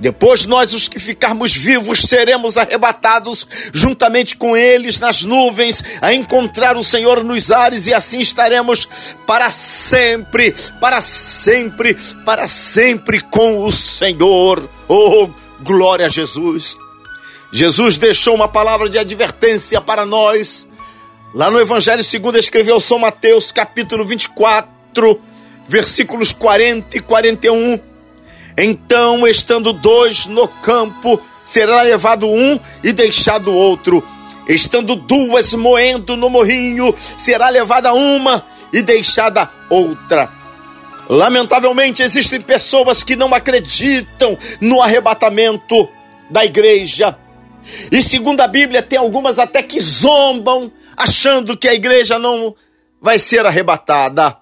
Depois 0.00 0.46
nós, 0.46 0.72
os 0.72 0.88
que 0.88 0.98
ficarmos 0.98 1.54
vivos, 1.54 2.00
seremos 2.00 2.56
arrebatados 2.56 3.46
juntamente 3.72 4.34
com 4.34 4.56
eles 4.56 4.98
nas 4.98 5.22
nuvens, 5.24 5.84
a 6.00 6.14
encontrar 6.14 6.78
o 6.78 6.82
Senhor 6.82 7.22
nos 7.22 7.52
ares, 7.52 7.86
e 7.86 7.92
assim 7.92 8.20
estaremos 8.20 8.88
para 9.26 9.50
sempre, 9.50 10.54
para 10.80 11.02
sempre, 11.02 11.94
para 12.24 12.48
sempre 12.48 13.20
com 13.20 13.62
o 13.62 13.70
Senhor. 13.70 14.68
Oh, 14.88 15.28
glória 15.60 16.06
a 16.06 16.08
Jesus! 16.08 16.78
Jesus 17.52 17.98
deixou 17.98 18.34
uma 18.34 18.48
palavra 18.48 18.88
de 18.88 18.96
advertência 18.96 19.80
para 19.82 20.06
nós. 20.06 20.66
Lá 21.34 21.50
no 21.50 21.60
Evangelho 21.60 22.02
segundo 22.02 22.38
escreveu 22.38 22.80
São 22.80 22.98
Mateus, 22.98 23.52
capítulo 23.52 24.06
24, 24.06 25.20
versículos 25.68 26.32
40 26.32 26.96
e 26.96 27.00
41 27.00 27.89
então, 28.56 29.26
estando 29.26 29.72
dois 29.72 30.26
no 30.26 30.46
campo, 30.46 31.20
será 31.44 31.82
levado 31.82 32.28
um 32.28 32.58
e 32.82 32.92
deixado 32.92 33.54
outro. 33.54 34.02
Estando 34.48 34.96
duas 34.96 35.54
moendo 35.54 36.16
no 36.16 36.28
morrinho, 36.28 36.94
será 37.16 37.48
levada 37.48 37.92
uma 37.92 38.44
e 38.72 38.82
deixada 38.82 39.48
outra. 39.68 40.30
Lamentavelmente, 41.08 42.02
existem 42.02 42.40
pessoas 42.40 43.02
que 43.02 43.16
não 43.16 43.34
acreditam 43.34 44.36
no 44.60 44.80
arrebatamento 44.80 45.88
da 46.30 46.44
igreja. 46.44 47.16
E 47.90 48.02
segundo 48.02 48.40
a 48.40 48.48
Bíblia, 48.48 48.82
tem 48.82 48.98
algumas 48.98 49.38
até 49.38 49.62
que 49.62 49.80
zombam, 49.80 50.70
achando 50.96 51.56
que 51.56 51.68
a 51.68 51.74
igreja 51.74 52.18
não 52.18 52.54
vai 53.00 53.18
ser 53.18 53.44
arrebatada. 53.44 54.36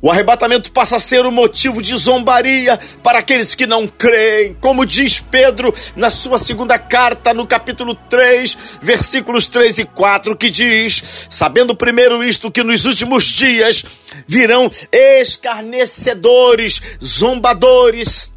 O 0.00 0.10
arrebatamento 0.10 0.70
passa 0.70 0.96
a 0.96 1.00
ser 1.00 1.26
um 1.26 1.30
motivo 1.32 1.82
de 1.82 1.96
zombaria 1.96 2.78
para 3.02 3.18
aqueles 3.18 3.56
que 3.56 3.66
não 3.66 3.88
creem, 3.88 4.54
como 4.60 4.86
diz 4.86 5.18
Pedro 5.18 5.74
na 5.96 6.08
sua 6.08 6.38
segunda 6.38 6.78
carta, 6.78 7.34
no 7.34 7.44
capítulo 7.44 7.96
3, 8.08 8.78
versículos 8.80 9.48
3 9.48 9.80
e 9.80 9.84
4, 9.84 10.36
que 10.36 10.50
diz: 10.50 11.26
Sabendo 11.28 11.74
primeiro 11.74 12.22
isto, 12.22 12.50
que 12.50 12.62
nos 12.62 12.84
últimos 12.84 13.24
dias 13.24 13.84
virão 14.24 14.70
escarnecedores, 14.92 16.80
zombadores, 17.04 18.32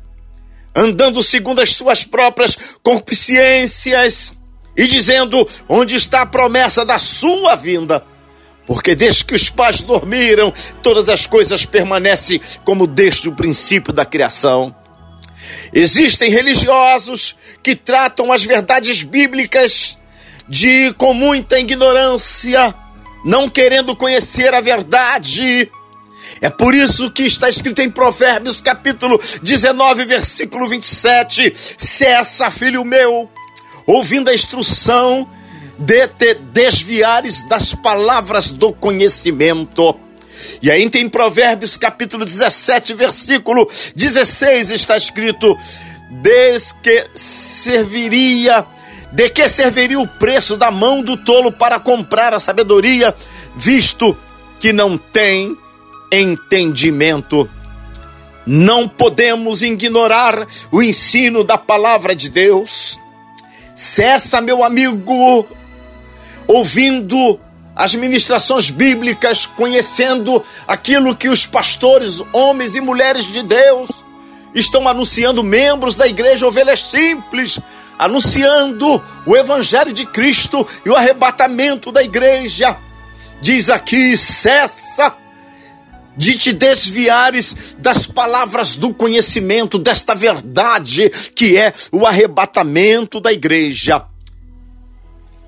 andando 0.76 1.22
segundo 1.22 1.62
as 1.62 1.76
suas 1.76 2.04
próprias 2.04 2.58
concupiscências 2.82 4.36
e 4.76 4.88
dizendo: 4.88 5.48
Onde 5.70 5.96
está 5.96 6.22
a 6.22 6.26
promessa 6.26 6.84
da 6.84 6.98
sua 6.98 7.54
vinda? 7.54 8.04
Porque 8.66 8.96
desde 8.96 9.26
que 9.26 9.36
os 9.36 9.50
pais 9.50 9.82
dormiram, 9.82 10.54
todas 10.84 11.10
as 11.10 11.26
coisas 11.26 11.66
permanecem 11.66 12.40
como 12.64 12.86
desde 12.86 13.28
o 13.28 13.36
princípio 13.36 13.92
da 13.92 14.06
criação. 14.06 14.76
Existem 15.74 16.30
religiosos 16.30 17.36
que 17.64 17.76
tratam 17.76 18.32
as 18.32 18.44
verdades 18.44 19.04
bíblicas 19.04 19.98
de 20.48 20.94
com 20.94 21.14
muita 21.14 21.60
ignorância, 21.60 22.74
não 23.26 23.50
querendo 23.50 23.96
conhecer 23.96 24.54
a 24.54 24.62
verdade. 24.62 25.72
É 26.40 26.50
por 26.50 26.76
isso 26.76 27.10
que 27.12 27.24
está 27.24 27.50
escrito 27.50 27.82
em 27.82 27.90
Provérbios 27.90 28.62
capítulo 28.62 29.20
19, 29.42 30.06
versículo 30.06 30.68
27: 30.68 31.54
Cessa, 31.78 32.52
filho 32.52 32.86
meu, 32.86 33.30
ouvindo 33.88 34.30
a 34.30 34.34
instrução 34.34 35.28
de 35.82 36.08
te 36.08 36.36
desviares 36.36 37.42
das 37.48 37.74
palavras 37.74 38.52
do 38.52 38.72
conhecimento. 38.72 39.98
E 40.62 40.70
aí 40.70 40.88
tem 40.90 41.10
Provérbios 41.10 41.76
capítulo 41.76 42.24
17, 42.24 42.94
versículo 42.94 43.68
16, 43.96 44.72
está 44.72 44.96
escrito: 44.96 45.58
Des 46.22 46.72
que 46.72 47.06
serviria, 47.16 48.66
de 49.12 49.30
que 49.30 49.48
serviria 49.48 50.00
o 50.00 50.08
preço 50.08 50.56
da 50.56 50.70
mão 50.70 51.02
do 51.02 51.18
tolo 51.18 51.52
para 51.52 51.80
comprar 51.80 52.34
a 52.34 52.40
sabedoria, 52.40 53.14
visto 53.56 54.16
que 54.60 54.72
não 54.72 54.98
tem 54.98 55.58
entendimento. 56.12 57.50
Não 58.46 58.88
podemos 58.88 59.64
ignorar 59.64 60.48
o 60.72 60.82
ensino 60.82 61.44
da 61.44 61.58
palavra 61.58 62.16
de 62.16 62.30
Deus. 62.30 63.00
Cessa, 63.76 64.42
meu 64.42 64.64
amigo, 64.64 65.48
ouvindo 66.48 67.40
as 67.76 67.96
ministrações 67.96 68.70
bíblicas, 68.70 69.46
conhecendo 69.46 70.44
aquilo 70.68 71.16
que 71.16 71.30
os 71.30 71.46
pastores, 71.46 72.22
homens 72.34 72.76
e 72.76 72.82
mulheres 72.82 73.26
de 73.26 73.42
Deus, 73.42 73.90
estão 74.54 74.88
anunciando, 74.88 75.44
membros 75.44 75.96
da 75.96 76.08
igreja 76.08 76.46
Ovelhas 76.46 76.84
Simples, 76.84 77.60
anunciando 77.98 79.02
o 79.26 79.38
Evangelho 79.38 79.94
de 79.94 80.06
Cristo 80.06 80.68
e 80.86 80.90
o 80.90 80.96
arrebatamento 80.96 81.92
da 81.92 82.04
igreja. 82.04 82.78
Diz 83.42 83.70
aqui: 83.70 84.18
cessa 84.18 85.16
de 86.16 86.38
te 86.38 86.52
desviares 86.52 87.76
das 87.80 88.06
palavras 88.06 88.74
do 88.74 88.94
conhecimento, 88.94 89.80
desta 89.80 90.14
verdade 90.14 91.10
que 91.34 91.58
é 91.58 91.74
o 91.92 92.06
arrebatamento 92.06 93.20
da 93.20 93.32
igreja. 93.32 94.11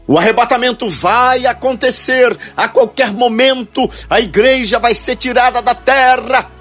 O 0.05 0.17
arrebatamento 0.17 0.89
vai 0.89 1.45
acontecer 1.45 2.38
a 2.57 2.67
qualquer 2.67 3.13
momento, 3.13 3.89
a 4.10 4.19
igreja 4.19 4.77
vai 4.77 4.93
ser 4.93 5.15
tirada 5.15 5.62
da 5.62 5.74
terra 5.74 6.51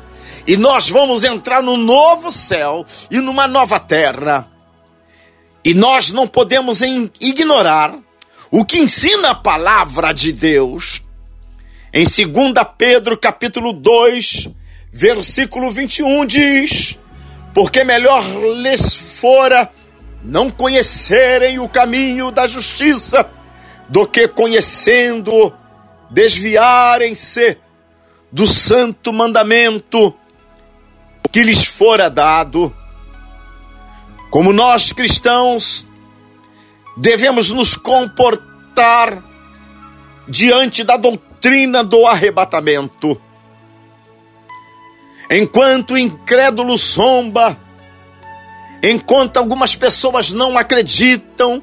e 0.46 0.56
nós 0.56 0.88
vamos 0.88 1.24
entrar 1.24 1.62
num 1.62 1.76
novo 1.76 2.30
céu 2.32 2.84
e 3.10 3.18
numa 3.18 3.46
nova 3.46 3.78
terra. 3.78 4.48
E 5.64 5.74
nós 5.74 6.10
não 6.10 6.26
podemos 6.26 6.80
ignorar 6.80 7.96
o 8.50 8.64
que 8.64 8.78
ensina 8.78 9.30
a 9.30 9.34
palavra 9.34 10.12
de 10.12 10.32
Deus. 10.32 11.00
Em 11.92 12.04
2 12.04 12.52
Pedro 12.76 13.18
capítulo 13.18 13.72
2, 13.72 14.48
versículo 14.92 15.70
21 15.70 16.26
diz: 16.26 16.98
Porque 17.54 17.84
melhor 17.84 18.24
lhes 18.56 18.94
fora 18.94 19.70
não 20.22 20.50
conhecerem 20.50 21.58
o 21.58 21.68
caminho 21.68 22.30
da 22.30 22.46
justiça, 22.46 23.28
do 23.88 24.06
que 24.06 24.28
conhecendo, 24.28 25.52
desviarem-se 26.10 27.58
do 28.30 28.46
santo 28.46 29.12
mandamento 29.12 30.14
que 31.30 31.42
lhes 31.42 31.64
fora 31.64 32.08
dado. 32.08 32.74
Como 34.30 34.52
nós 34.52 34.92
cristãos 34.92 35.86
devemos 36.96 37.50
nos 37.50 37.76
comportar 37.76 39.22
diante 40.28 40.84
da 40.84 40.96
doutrina 40.96 41.82
do 41.82 42.06
arrebatamento. 42.06 43.20
Enquanto 45.30 45.92
o 45.92 45.98
incrédulo 45.98 46.76
zomba, 46.76 47.58
enquanto 48.82 49.36
algumas 49.36 49.76
pessoas 49.76 50.32
não 50.32 50.58
acreditam, 50.58 51.62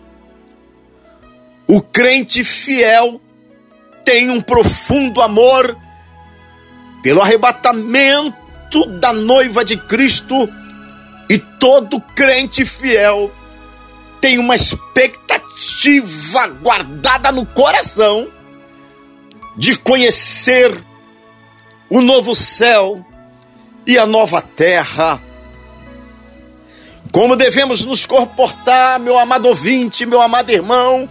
O 1.71 1.81
crente 1.81 2.43
fiel 2.43 3.21
tem 4.03 4.31
um 4.31 4.41
profundo 4.41 5.21
amor 5.21 5.77
pelo 7.03 7.21
arrebatamento 7.21 8.87
da 8.99 9.13
noiva 9.13 9.63
de 9.63 9.77
Cristo 9.77 10.49
e 11.29 11.37
todo 11.37 12.01
crente 12.15 12.65
fiel 12.65 13.31
tem 14.19 14.39
uma 14.39 14.55
expectativa 14.55 16.47
guardada 16.47 17.31
no 17.31 17.45
coração 17.45 18.27
de 19.55 19.75
conhecer 19.75 20.75
o 21.87 22.01
novo 22.01 22.33
céu 22.33 23.05
e 23.85 23.95
a 23.95 24.07
nova 24.07 24.41
terra. 24.41 25.21
Como 27.11 27.35
devemos 27.35 27.83
nos 27.83 28.05
comportar, 28.05 28.99
meu 28.99 29.17
amado 29.17 29.47
ouvinte, 29.47 30.05
meu 30.05 30.21
amado 30.21 30.51
irmão, 30.51 31.09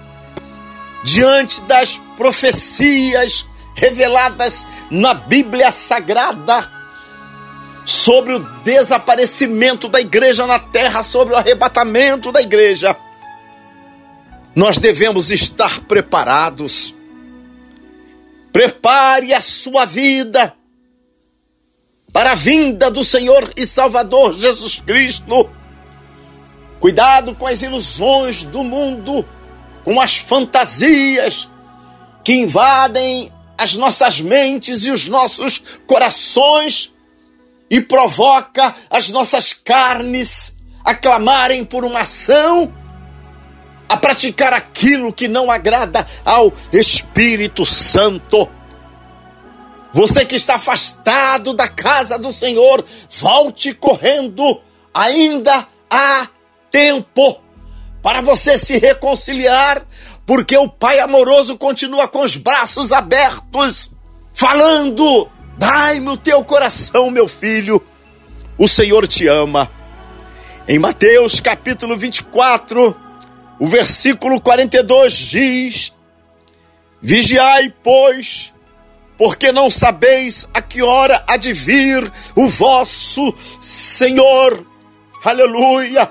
diante 1.02 1.60
das 1.62 2.00
profecias 2.16 3.46
reveladas 3.74 4.66
na 4.90 5.14
Bíblia 5.14 5.70
Sagrada 5.70 6.70
sobre 7.84 8.34
o 8.34 8.38
desaparecimento 8.62 9.88
da 9.88 10.00
igreja 10.00 10.46
na 10.46 10.58
terra, 10.58 11.02
sobre 11.02 11.34
o 11.34 11.36
arrebatamento 11.36 12.30
da 12.30 12.42
igreja. 12.42 12.96
Nós 14.54 14.78
devemos 14.78 15.32
estar 15.32 15.80
preparados. 15.80 16.94
Prepare 18.52 19.32
a 19.32 19.40
sua 19.40 19.84
vida 19.84 20.54
para 22.12 22.32
a 22.32 22.34
vinda 22.34 22.90
do 22.90 23.04
Senhor 23.04 23.52
e 23.56 23.64
Salvador 23.64 24.34
Jesus 24.34 24.80
Cristo. 24.80 25.48
Cuidado 26.80 27.34
com 27.34 27.46
as 27.46 27.62
ilusões 27.62 28.44
do 28.44 28.62
mundo, 28.62 29.26
com 29.84 30.00
as 30.00 30.16
fantasias 30.16 31.48
que 32.22 32.34
invadem 32.34 33.32
as 33.56 33.74
nossas 33.74 34.20
mentes 34.20 34.84
e 34.84 34.90
os 34.90 35.08
nossos 35.08 35.62
corações 35.86 36.92
e 37.68 37.80
provoca 37.80 38.74
as 38.88 39.08
nossas 39.08 39.52
carnes 39.52 40.54
a 40.84 40.94
clamarem 40.94 41.64
por 41.64 41.84
uma 41.84 42.00
ação, 42.00 42.72
a 43.88 43.96
praticar 43.96 44.52
aquilo 44.52 45.12
que 45.12 45.26
não 45.26 45.50
agrada 45.50 46.06
ao 46.24 46.52
Espírito 46.72 47.66
Santo. 47.66 48.48
Você 49.92 50.24
que 50.24 50.36
está 50.36 50.54
afastado 50.54 51.52
da 51.52 51.66
casa 51.66 52.18
do 52.18 52.30
Senhor, 52.30 52.84
volte 53.10 53.74
correndo, 53.74 54.60
ainda 54.94 55.66
há 55.90 56.28
tempo 56.70 57.40
para 58.02 58.20
você 58.20 58.56
se 58.56 58.78
reconciliar, 58.78 59.84
porque 60.26 60.56
o 60.56 60.68
Pai 60.68 60.98
amoroso 61.00 61.56
continua 61.56 62.06
com 62.08 62.22
os 62.22 62.36
braços 62.36 62.92
abertos, 62.92 63.90
falando 64.32 65.30
Dai-me 65.58 66.10
o 66.10 66.16
teu 66.16 66.44
coração, 66.44 67.10
meu 67.10 67.26
filho, 67.26 67.84
o 68.56 68.68
Senhor 68.68 69.08
te 69.08 69.26
ama. 69.26 69.68
Em 70.68 70.78
Mateus 70.78 71.40
capítulo 71.40 71.96
24, 71.96 72.94
o 73.58 73.66
versículo 73.66 74.40
42 74.40 75.12
diz: 75.14 75.92
Vigiai, 77.02 77.74
pois, 77.82 78.54
porque 79.16 79.50
não 79.50 79.68
sabeis 79.68 80.48
a 80.54 80.62
que 80.62 80.80
hora 80.80 81.24
há 81.26 81.36
de 81.36 81.52
vir 81.52 82.10
o 82.36 82.48
vosso 82.48 83.34
Senhor. 83.60 84.64
Aleluia! 85.24 86.08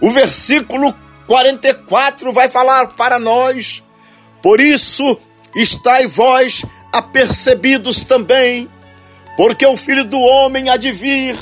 O 0.00 0.10
versículo 0.10 0.94
44 1.26 2.32
vai 2.32 2.48
falar 2.48 2.88
para 2.88 3.18
nós: 3.18 3.82
Por 4.42 4.60
isso, 4.60 5.18
estai 5.54 6.06
vós 6.06 6.64
apercebidos 6.92 8.04
também, 8.04 8.70
porque 9.36 9.66
o 9.66 9.76
filho 9.76 10.04
do 10.04 10.18
homem 10.20 10.68
há 10.68 10.76
de 10.76 10.92
vir, 10.92 11.36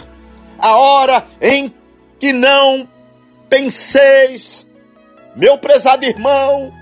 a 0.59 0.76
hora 0.76 1.25
em 1.40 1.73
que 2.18 2.32
não 2.32 2.88
penseis, 3.49 4.66
meu 5.37 5.59
prezado 5.59 6.04
irmão, 6.04 6.73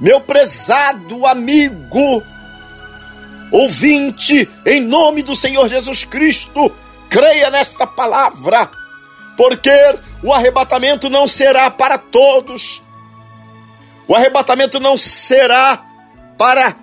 meu 0.00 0.20
prezado 0.20 1.26
amigo, 1.26 2.22
ouvinte, 3.50 4.48
em 4.66 4.80
nome 4.80 5.22
do 5.22 5.36
Senhor 5.36 5.68
Jesus 5.68 6.04
Cristo, 6.04 6.70
creia 7.08 7.48
nesta 7.50 7.86
palavra, 7.86 8.68
porque 9.36 9.70
o 10.22 10.32
arrebatamento 10.32 11.10
não 11.10 11.26
será 11.26 11.70
para 11.70 11.98
todos, 11.98 12.82
o 14.06 14.14
arrebatamento 14.14 14.78
não 14.78 14.96
será 14.96 15.84
para 16.36 16.76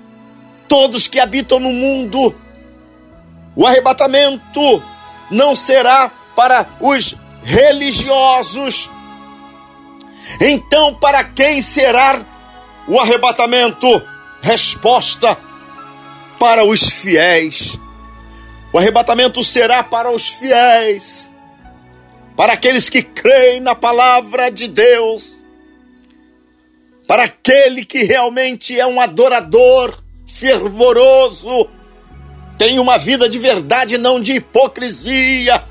todos 0.68 1.08
que 1.08 1.20
habitam 1.20 1.60
no 1.60 1.72
mundo. 1.72 2.34
O 3.56 3.66
arrebatamento 3.68 4.82
não 5.30 5.56
será 5.56 6.10
para 6.36 6.68
os 6.80 7.16
religiosos. 7.44 8.90
Então, 10.40 10.96
para 10.96 11.24
quem 11.24 11.62
será 11.62 12.26
o 12.88 13.00
arrebatamento? 13.00 13.88
Resposta: 14.42 15.38
para 16.40 16.64
os 16.64 16.90
fiéis. 16.90 17.78
O 18.72 18.78
arrebatamento 18.78 19.44
será 19.44 19.84
para 19.84 20.12
os 20.12 20.30
fiéis, 20.30 21.34
para 22.40 22.54
aqueles 22.54 22.90
que 22.90 23.02
creem 23.02 23.60
na 23.60 23.76
palavra 23.76 24.50
de 24.50 24.66
Deus, 24.66 25.36
para 27.06 27.24
aquele 27.24 27.84
que 27.84 28.04
realmente 28.04 28.80
é 28.80 28.88
um 28.88 29.02
adorador 29.02 30.02
fervoroso, 30.26 31.70
tem 32.58 32.80
uma 32.80 32.98
vida 32.98 33.28
de 33.28 33.38
verdade, 33.38 33.98
não 33.98 34.22
de 34.22 34.36
hipocrisia. 34.36 35.62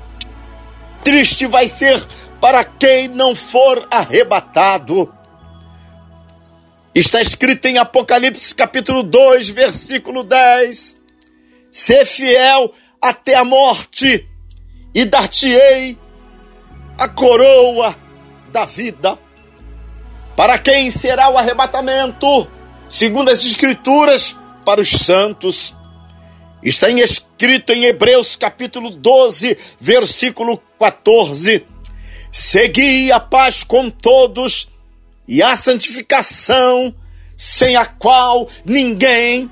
Triste 1.03 1.47
vai 1.47 1.67
ser 1.67 2.05
para 2.39 2.63
quem 2.63 3.07
não 3.07 3.35
for 3.35 3.87
arrebatado. 3.89 5.11
Está 6.93 7.19
escrito 7.19 7.65
em 7.65 7.79
Apocalipse 7.79 8.53
capítulo 8.53 9.01
2, 9.01 9.49
versículo 9.49 10.21
10: 10.21 10.97
Ser 11.71 12.05
fiel 12.05 12.71
até 13.01 13.33
a 13.33 13.43
morte, 13.43 14.29
e 14.93 15.03
dar-te-ei 15.03 15.97
a 16.99 17.07
coroa 17.07 17.95
da 18.51 18.65
vida. 18.65 19.17
Para 20.35 20.59
quem 20.59 20.89
será 20.89 21.29
o 21.29 21.37
arrebatamento? 21.37 22.47
Segundo 22.89 23.29
as 23.29 23.45
Escrituras, 23.45 24.35
para 24.65 24.81
os 24.81 24.89
santos. 24.91 25.73
Está 26.61 26.89
escrito 26.89 27.71
em 27.71 27.85
Hebreus 27.85 28.35
capítulo 28.35 28.89
12, 28.89 29.57
versículo 29.79 30.61
14: 30.77 31.65
Segui 32.31 33.11
a 33.13 33.19
paz 33.19 33.63
com 33.63 33.89
todos 33.89 34.69
e 35.25 35.41
a 35.41 35.55
santificação, 35.55 36.93
sem 37.37 37.77
a 37.77 37.85
qual 37.85 38.45
ninguém 38.65 39.49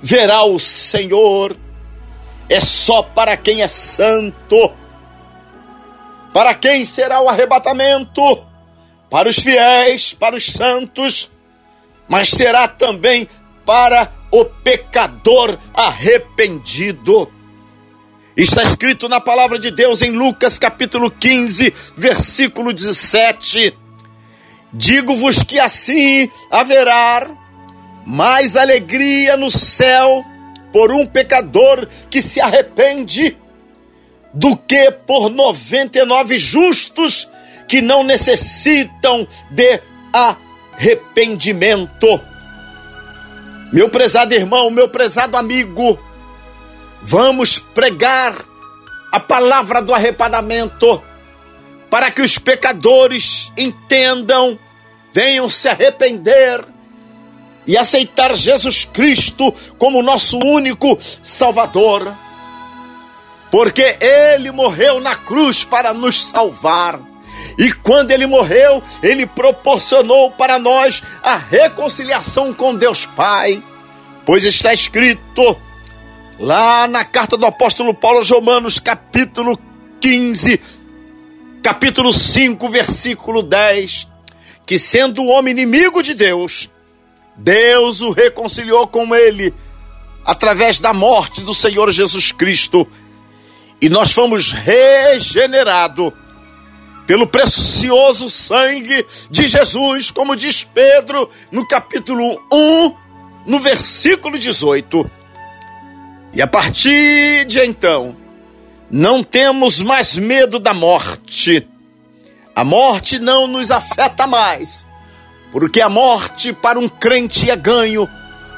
verá 0.00 0.44
o 0.44 0.60
Senhor. 0.60 1.56
É 2.48 2.60
só 2.60 3.02
para 3.02 3.36
quem 3.36 3.62
é 3.62 3.68
santo. 3.68 4.83
Para 6.34 6.52
quem 6.52 6.84
será 6.84 7.20
o 7.20 7.28
arrebatamento? 7.28 8.44
Para 9.08 9.28
os 9.28 9.38
fiéis, 9.38 10.12
para 10.12 10.34
os 10.34 10.44
santos, 10.44 11.30
mas 12.08 12.28
será 12.28 12.66
também 12.66 13.28
para 13.64 14.12
o 14.32 14.44
pecador 14.44 15.56
arrependido. 15.72 17.32
Está 18.36 18.64
escrito 18.64 19.08
na 19.08 19.20
palavra 19.20 19.60
de 19.60 19.70
Deus 19.70 20.02
em 20.02 20.10
Lucas 20.10 20.58
capítulo 20.58 21.08
15, 21.08 21.72
versículo 21.96 22.72
17: 22.72 23.78
Digo-vos 24.72 25.40
que 25.44 25.60
assim 25.60 26.28
haverá 26.50 27.30
mais 28.04 28.56
alegria 28.56 29.36
no 29.36 29.52
céu 29.52 30.24
por 30.72 30.90
um 30.90 31.06
pecador 31.06 31.86
que 32.10 32.20
se 32.20 32.40
arrepende 32.40 33.38
do 34.34 34.56
que 34.56 34.90
por 34.90 35.30
99 35.30 36.36
justos 36.36 37.28
que 37.68 37.80
não 37.80 38.02
necessitam 38.02 39.24
de 39.50 39.80
arrependimento. 40.12 42.20
Meu 43.72 43.88
prezado 43.88 44.34
irmão, 44.34 44.68
meu 44.70 44.88
prezado 44.88 45.36
amigo, 45.36 45.96
vamos 47.02 47.58
pregar 47.58 48.34
a 49.12 49.20
palavra 49.20 49.80
do 49.80 49.94
arrependimento 49.94 51.00
para 51.88 52.10
que 52.10 52.22
os 52.22 52.36
pecadores 52.38 53.52
entendam, 53.56 54.58
venham 55.12 55.48
se 55.48 55.68
arrepender 55.68 56.64
e 57.66 57.78
aceitar 57.78 58.34
Jesus 58.34 58.84
Cristo 58.84 59.54
como 59.78 60.02
nosso 60.02 60.38
único 60.38 60.98
Salvador. 61.22 62.23
Porque 63.54 63.98
Ele 64.00 64.50
morreu 64.50 64.98
na 64.98 65.14
cruz 65.14 65.62
para 65.62 65.94
nos 65.94 66.26
salvar. 66.26 67.00
E 67.56 67.72
quando 67.72 68.10
ele 68.10 68.26
morreu, 68.26 68.82
ele 69.00 69.26
proporcionou 69.26 70.32
para 70.32 70.58
nós 70.58 71.00
a 71.22 71.36
reconciliação 71.36 72.52
com 72.52 72.74
Deus 72.74 73.06
Pai. 73.06 73.62
Pois 74.26 74.42
está 74.42 74.72
escrito 74.72 75.56
lá 76.36 76.88
na 76.88 77.04
carta 77.04 77.36
do 77.36 77.46
apóstolo 77.46 77.94
Paulo 77.94 78.18
aos 78.18 78.30
Romanos, 78.30 78.80
capítulo 78.80 79.56
15, 80.00 80.60
capítulo 81.62 82.12
5, 82.12 82.68
versículo 82.68 83.40
10, 83.40 84.08
que 84.66 84.80
sendo 84.80 85.22
o 85.22 85.28
homem 85.28 85.52
inimigo 85.52 86.02
de 86.02 86.12
Deus, 86.12 86.68
Deus 87.36 88.02
o 88.02 88.10
reconciliou 88.10 88.88
com 88.88 89.14
ele 89.14 89.54
através 90.24 90.80
da 90.80 90.92
morte 90.92 91.40
do 91.40 91.54
Senhor 91.54 91.88
Jesus 91.92 92.32
Cristo. 92.32 92.84
E 93.84 93.88
nós 93.90 94.12
fomos 94.12 94.50
regenerados 94.50 96.10
pelo 97.06 97.26
precioso 97.26 98.30
sangue 98.30 99.04
de 99.30 99.46
Jesus, 99.46 100.10
como 100.10 100.34
diz 100.34 100.64
Pedro 100.64 101.28
no 101.52 101.68
capítulo 101.68 102.42
1, 102.50 102.94
no 103.44 103.60
versículo 103.60 104.38
18. 104.38 105.10
E 106.32 106.40
a 106.40 106.46
partir 106.46 107.44
de 107.44 107.60
então, 107.60 108.16
não 108.90 109.22
temos 109.22 109.82
mais 109.82 110.16
medo 110.16 110.58
da 110.58 110.72
morte. 110.72 111.68
A 112.56 112.64
morte 112.64 113.18
não 113.18 113.46
nos 113.46 113.70
afeta 113.70 114.26
mais, 114.26 114.86
porque 115.52 115.82
a 115.82 115.90
morte 115.90 116.54
para 116.54 116.78
um 116.78 116.88
crente 116.88 117.50
é 117.50 117.56
ganho, 117.56 118.08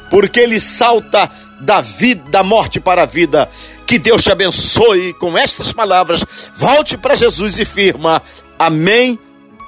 porque 0.09 0.39
ele 0.39 0.61
salta 0.61 1.29
da 1.61 1.81
vida, 1.81 2.31
da 2.31 2.45
morte 2.45 2.79
para 2.79 3.03
a 3.03 3.07
vida. 3.07 3.51
Que 3.87 3.99
Deus 3.99 4.23
te 4.23 4.33
abençoe 4.33 5.13
com 5.15 5.39
estas 5.39 5.73
palavras. 5.73 6.25
Volte 6.57 6.97
para 6.97 7.15
Jesus 7.15 7.59
e 7.59 7.65
firma. 7.65 8.21
Amém 8.59 9.19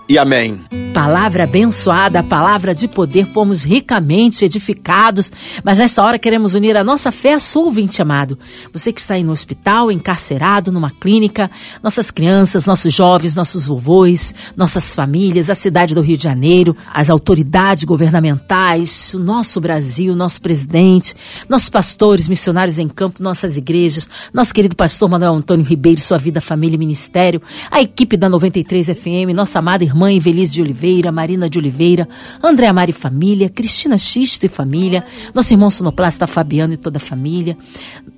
e 0.09 0.17
amém. 0.17 0.59
Palavra 0.95 1.45
abençoada, 1.45 2.25
palavra 2.25 2.75
de 2.75 2.89
poder, 2.89 3.25
fomos 3.25 3.63
ricamente 3.63 4.45
edificados, 4.45 5.31
mas 5.63 5.79
nessa 5.79 6.03
hora 6.03 6.19
queremos 6.19 6.55
unir 6.55 6.77
a 6.77 6.83
nossa 6.83 7.13
fé 7.13 7.35
a 7.35 7.41
sua 7.41 7.67
ouvinte 7.67 8.03
amado. 8.03 8.37
Você 8.73 8.93
que 8.93 9.01
está 9.01 9.15
aí 9.15 9.23
no 9.23 9.31
hospital, 9.31 9.93
encarcerado, 9.93 10.73
numa 10.73 10.91
clínica, 10.91 11.49
nossas 11.83 12.11
crianças, 12.11 12.67
nossos 12.67 12.93
jovens, 12.93 13.37
nossos 13.37 13.67
vovôs, 13.67 14.35
nossas 14.57 14.95
famílias, 14.95 15.51
a 15.51 15.55
cidade 15.55 15.95
do 15.95 16.01
Rio 16.01 16.17
de 16.17 16.25
Janeiro, 16.25 16.77
as 16.93 17.11
autoridades 17.11 17.85
governamentais, 17.85 19.13
o 19.15 19.21
nosso 19.21 19.61
Brasil, 19.61 20.17
nosso 20.17 20.41
presidente, 20.41 21.15
nossos 21.49 21.69
pastores, 21.69 22.27
missionários 22.27 22.79
em 22.79 22.89
campo, 22.89 23.23
nossas 23.23 23.57
igrejas, 23.57 24.09
nosso 24.33 24.53
querido 24.53 24.75
pastor 24.75 25.09
Manuel 25.09 25.35
Antônio 25.35 25.65
Ribeiro, 25.65 26.01
sua 26.01 26.19
vida, 26.19 26.41
família 26.41 26.75
e 26.75 26.79
ministério, 26.79 27.41
a 27.71 27.81
equipe 27.81 28.17
da 28.17 28.29
93 28.29 28.87
FM, 28.87 29.33
nossa 29.33 29.61
amada 29.61 29.85
irmã 29.85 29.98
Mãe 29.99 30.17
Evelise 30.17 30.53
de 30.53 30.63
Oliveira, 30.63 31.11
Marina 31.11 31.51
de 31.51 31.59
Oliveira, 31.59 32.09
André 32.41 32.69
Amari 32.69 32.93
Família, 32.93 33.51
Cristina 33.51 33.99
Xisto 33.99 34.47
e 34.47 34.49
Família, 34.49 35.05
nosso 35.35 35.53
irmão 35.53 35.69
sonoplasta 35.69 36.25
Fabiano 36.25 36.73
e 36.73 36.77
toda 36.77 36.99
a 36.99 37.01
família. 37.01 37.57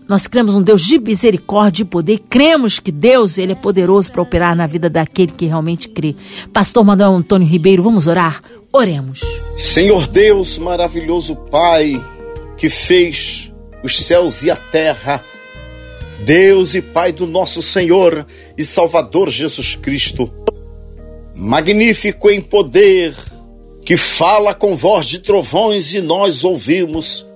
Nós 0.07 0.27
cremos 0.27 0.55
um 0.55 0.63
Deus 0.63 0.83
de 0.83 0.99
misericórdia 0.99 1.83
e 1.83 1.87
poder. 1.87 2.19
Cremos 2.29 2.79
que 2.79 2.93
Deus 2.93 3.39
ele 3.39 3.53
é 3.53 3.55
poderoso 3.55 4.13
para 4.13 4.21
operar 4.21 4.55
na 4.55 4.67
vida 4.67 4.91
daquele 4.91 5.33
que 5.33 5.47
realmente 5.47 5.89
crê. 5.89 6.15
Pastor 6.53 6.85
Manuel 6.85 7.15
Antônio 7.15 7.49
Ribeiro, 7.49 7.83
vamos 7.83 8.07
orar? 8.07 8.43
Oremos. 8.71 9.21
Senhor 9.57 10.07
Deus, 10.07 10.59
maravilhoso 10.59 11.35
Pai, 11.35 11.99
que 12.59 12.69
fez 12.69 13.51
os 13.83 13.99
céus 13.99 14.43
e 14.43 14.51
a 14.51 14.57
terra, 14.57 15.25
Deus 16.27 16.75
e 16.75 16.83
Pai 16.83 17.11
do 17.11 17.27
nosso 17.27 17.63
Senhor 17.63 18.27
e 18.59 18.63
Salvador 18.63 19.31
Jesus 19.31 19.75
Cristo 19.75 20.31
magnífico 21.41 22.31
em 22.31 22.39
poder, 22.39 23.15
que 23.83 23.97
fala 23.97 24.53
com 24.53 24.77
voz 24.77 25.07
de 25.07 25.21
trovões 25.21 25.95
e 25.95 26.03
nós 26.03 26.45
ouvimos, 26.45 27.27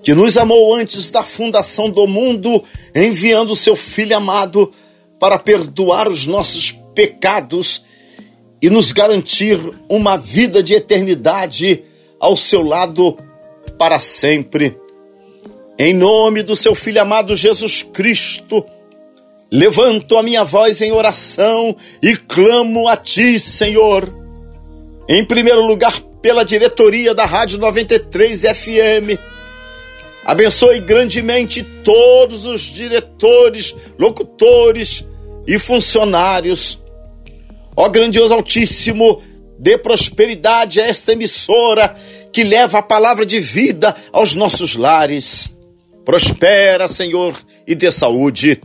que 0.00 0.14
nos 0.14 0.38
amou 0.38 0.72
antes 0.72 1.10
da 1.10 1.24
fundação 1.24 1.90
do 1.90 2.06
mundo, 2.06 2.62
enviando 2.94 3.56
seu 3.56 3.74
Filho 3.74 4.16
amado 4.16 4.72
para 5.18 5.40
perdoar 5.40 6.08
os 6.08 6.24
nossos 6.24 6.70
pecados 6.94 7.82
e 8.62 8.70
nos 8.70 8.92
garantir 8.92 9.58
uma 9.88 10.16
vida 10.16 10.62
de 10.62 10.74
eternidade 10.74 11.82
ao 12.20 12.36
seu 12.36 12.62
lado 12.62 13.16
para 13.76 13.98
sempre. 13.98 14.78
Em 15.76 15.92
nome 15.92 16.44
do 16.44 16.54
seu 16.54 16.76
Filho 16.76 17.02
amado 17.02 17.34
Jesus 17.34 17.82
Cristo, 17.82 18.64
Levanto 19.50 20.16
a 20.18 20.22
minha 20.22 20.44
voz 20.44 20.82
em 20.82 20.92
oração 20.92 21.74
e 22.02 22.14
clamo 22.16 22.86
a 22.86 22.96
Ti, 22.96 23.40
Senhor. 23.40 24.12
Em 25.08 25.24
primeiro 25.24 25.62
lugar, 25.62 26.02
pela 26.20 26.44
diretoria 26.44 27.14
da 27.14 27.24
Rádio 27.24 27.58
93 27.58 28.42
FM. 28.42 29.18
Abençoe 30.24 30.80
grandemente 30.80 31.62
todos 31.62 32.44
os 32.44 32.62
diretores, 32.62 33.74
locutores 33.98 35.04
e 35.46 35.58
funcionários. 35.58 36.78
Ó 37.74 37.88
grandioso 37.88 38.34
Altíssimo, 38.34 39.22
dê 39.58 39.78
prosperidade 39.78 40.78
a 40.78 40.86
esta 40.86 41.12
emissora 41.12 41.96
que 42.30 42.44
leva 42.44 42.80
a 42.80 42.82
palavra 42.82 43.24
de 43.24 43.40
vida 43.40 43.94
aos 44.12 44.34
nossos 44.34 44.76
lares. 44.76 45.50
Prospera, 46.04 46.86
Senhor, 46.86 47.34
e 47.66 47.74
dê 47.74 47.90
saúde. 47.90 48.60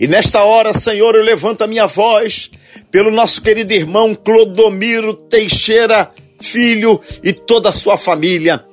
E 0.00 0.08
nesta 0.08 0.42
hora, 0.42 0.72
Senhor, 0.72 1.14
eu 1.14 1.22
levanto 1.22 1.60
a 1.60 1.66
minha 1.66 1.86
voz 1.86 2.50
pelo 2.90 3.10
nosso 3.10 3.42
querido 3.42 3.74
irmão 3.74 4.14
Clodomiro 4.14 5.12
Teixeira, 5.12 6.10
filho 6.40 6.98
e 7.22 7.34
toda 7.34 7.68
a 7.68 7.72
sua 7.72 7.98
família. 7.98 8.64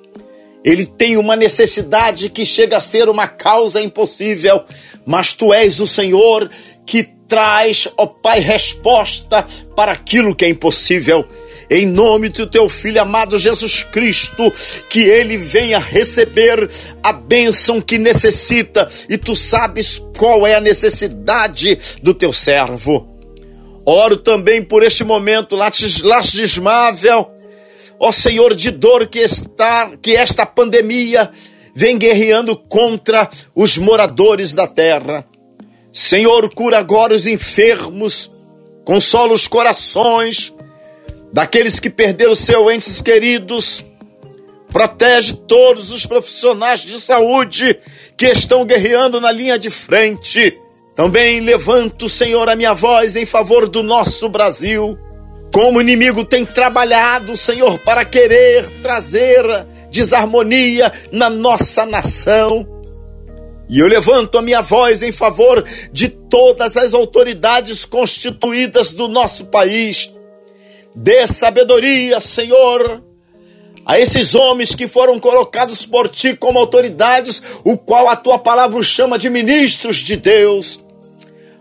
Ele 0.63 0.85
tem 0.85 1.17
uma 1.17 1.35
necessidade 1.35 2.29
que 2.29 2.45
chega 2.45 2.77
a 2.77 2.79
ser 2.79 3.09
uma 3.09 3.27
causa 3.27 3.81
impossível, 3.81 4.63
mas 5.05 5.33
tu 5.33 5.53
és 5.53 5.81
o 5.81 5.85
Senhor 5.85 6.49
que 6.85 7.03
traz, 7.27 7.89
ó 7.97 8.05
Pai, 8.05 8.39
resposta 8.39 9.45
para 9.75 9.91
aquilo 9.91 10.33
que 10.33 10.45
é 10.45 10.49
impossível 10.49 11.27
em 11.69 11.85
nome 11.85 12.29
do 12.29 12.47
teu 12.47 12.69
filho 12.69 13.01
amado 13.01 13.37
Jesus 13.37 13.83
Cristo, 13.83 14.51
que 14.89 15.01
ele 15.01 15.37
venha 15.37 15.79
receber 15.79 16.69
a 17.03 17.11
bênção 17.11 17.81
que 17.81 17.97
necessita 17.97 18.89
e 19.09 19.17
tu 19.17 19.35
sabes 19.35 20.01
qual 20.17 20.47
é 20.47 20.55
a 20.55 20.61
necessidade 20.61 21.77
do 22.01 22.13
teu 22.13 22.31
servo. 22.31 23.15
Oro 23.85 24.17
também 24.17 24.61
por 24.61 24.83
este 24.83 25.03
momento 25.03 25.55
lastimável, 25.55 27.29
ó 27.99 28.11
Senhor 28.11 28.53
de 28.53 28.71
dor 28.71 29.07
que 29.07 29.19
está, 29.19 29.91
que 30.01 30.15
esta 30.15 30.45
pandemia 30.45 31.31
vem 31.73 31.97
guerreando 31.97 32.55
contra 32.55 33.29
os 33.55 33.77
moradores 33.77 34.51
da 34.51 34.67
terra. 34.67 35.25
Senhor, 35.91 36.53
cura 36.53 36.79
agora 36.79 37.13
os 37.13 37.27
enfermos, 37.27 38.29
consola 38.83 39.33
os 39.33 39.47
corações, 39.47 40.53
daqueles 41.31 41.79
que 41.79 41.89
perderam 41.89 42.35
seus 42.35 42.73
entes 42.73 43.01
queridos. 43.01 43.83
Protege 44.71 45.33
todos 45.47 45.91
os 45.91 46.05
profissionais 46.05 46.81
de 46.81 46.99
saúde 46.99 47.79
que 48.15 48.27
estão 48.27 48.65
guerreando 48.65 49.21
na 49.21 49.31
linha 49.31 49.57
de 49.57 49.69
frente. 49.69 50.55
Também 50.95 51.39
levanto, 51.39 52.09
Senhor, 52.09 52.49
a 52.49 52.55
minha 52.55 52.73
voz 52.73 53.15
em 53.15 53.25
favor 53.25 53.67
do 53.67 53.81
nosso 53.83 54.27
Brasil. 54.27 54.97
Como 55.53 55.77
o 55.77 55.81
inimigo 55.81 56.25
tem 56.25 56.45
trabalhado, 56.45 57.37
Senhor, 57.37 57.79
para 57.79 58.03
querer 58.03 58.69
trazer 58.81 59.43
desarmonia 59.89 60.91
na 61.11 61.29
nossa 61.29 61.85
nação. 61.85 62.67
E 63.69 63.79
eu 63.79 63.87
levanto 63.87 64.37
a 64.37 64.41
minha 64.41 64.61
voz 64.61 65.01
em 65.01 65.11
favor 65.11 65.63
de 65.91 66.07
todas 66.07 66.77
as 66.77 66.93
autoridades 66.93 67.85
constituídas 67.85 68.91
do 68.91 69.07
nosso 69.07 69.45
país, 69.45 70.13
Dê 70.99 71.27
sabedoria, 71.27 72.19
Senhor, 72.19 73.03
a 73.85 73.99
esses 73.99 74.33
homens 74.33 74.73
que 74.73 74.87
foram 74.87 75.19
colocados 75.19 75.85
por 75.85 76.09
ti 76.09 76.35
como 76.35 76.57
autoridades, 76.57 77.39
o 77.63 77.77
qual 77.77 78.09
a 78.09 78.15
tua 78.15 78.39
palavra 78.39 78.81
chama 78.81 79.15
de 79.15 79.29
ministros 79.29 79.97
de 79.97 80.15
Deus. 80.15 80.79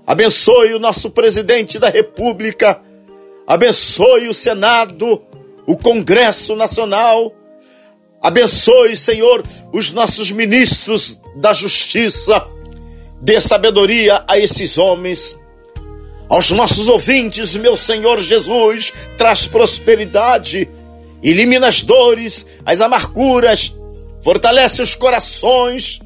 Abençoe 0.07 0.73
o 0.73 0.79
nosso 0.79 1.11
presidente 1.11 1.79
da 1.79 1.91
República, 1.91 2.81
abençoe 3.47 4.27
o 4.27 4.33
Senado, 4.33 5.23
o 5.67 5.77
Congresso 5.77 6.57
Nacional, 6.57 7.31
abençoe, 8.23 8.97
Senhor, 8.97 9.45
os 9.71 9.91
nossos 9.91 10.31
ministros 10.31 11.21
da 11.37 11.53
Justiça, 11.53 12.43
dê 13.21 13.39
sabedoria 13.39 14.25
a 14.27 14.39
esses 14.39 14.79
homens 14.79 15.37
aos 16.29 16.51
nossos 16.51 16.89
ouvintes, 16.89 17.55
meu 17.57 17.77
Senhor 17.77 18.21
Jesus, 18.21 18.93
traz 19.17 19.47
prosperidade, 19.47 20.69
elimina 21.23 21.69
as 21.69 21.83
dores, 21.83 22.47
as 22.65 22.81
amarguras, 22.81 23.77
fortalece 24.23 24.83
os 24.83 24.95
corações 24.95 26.01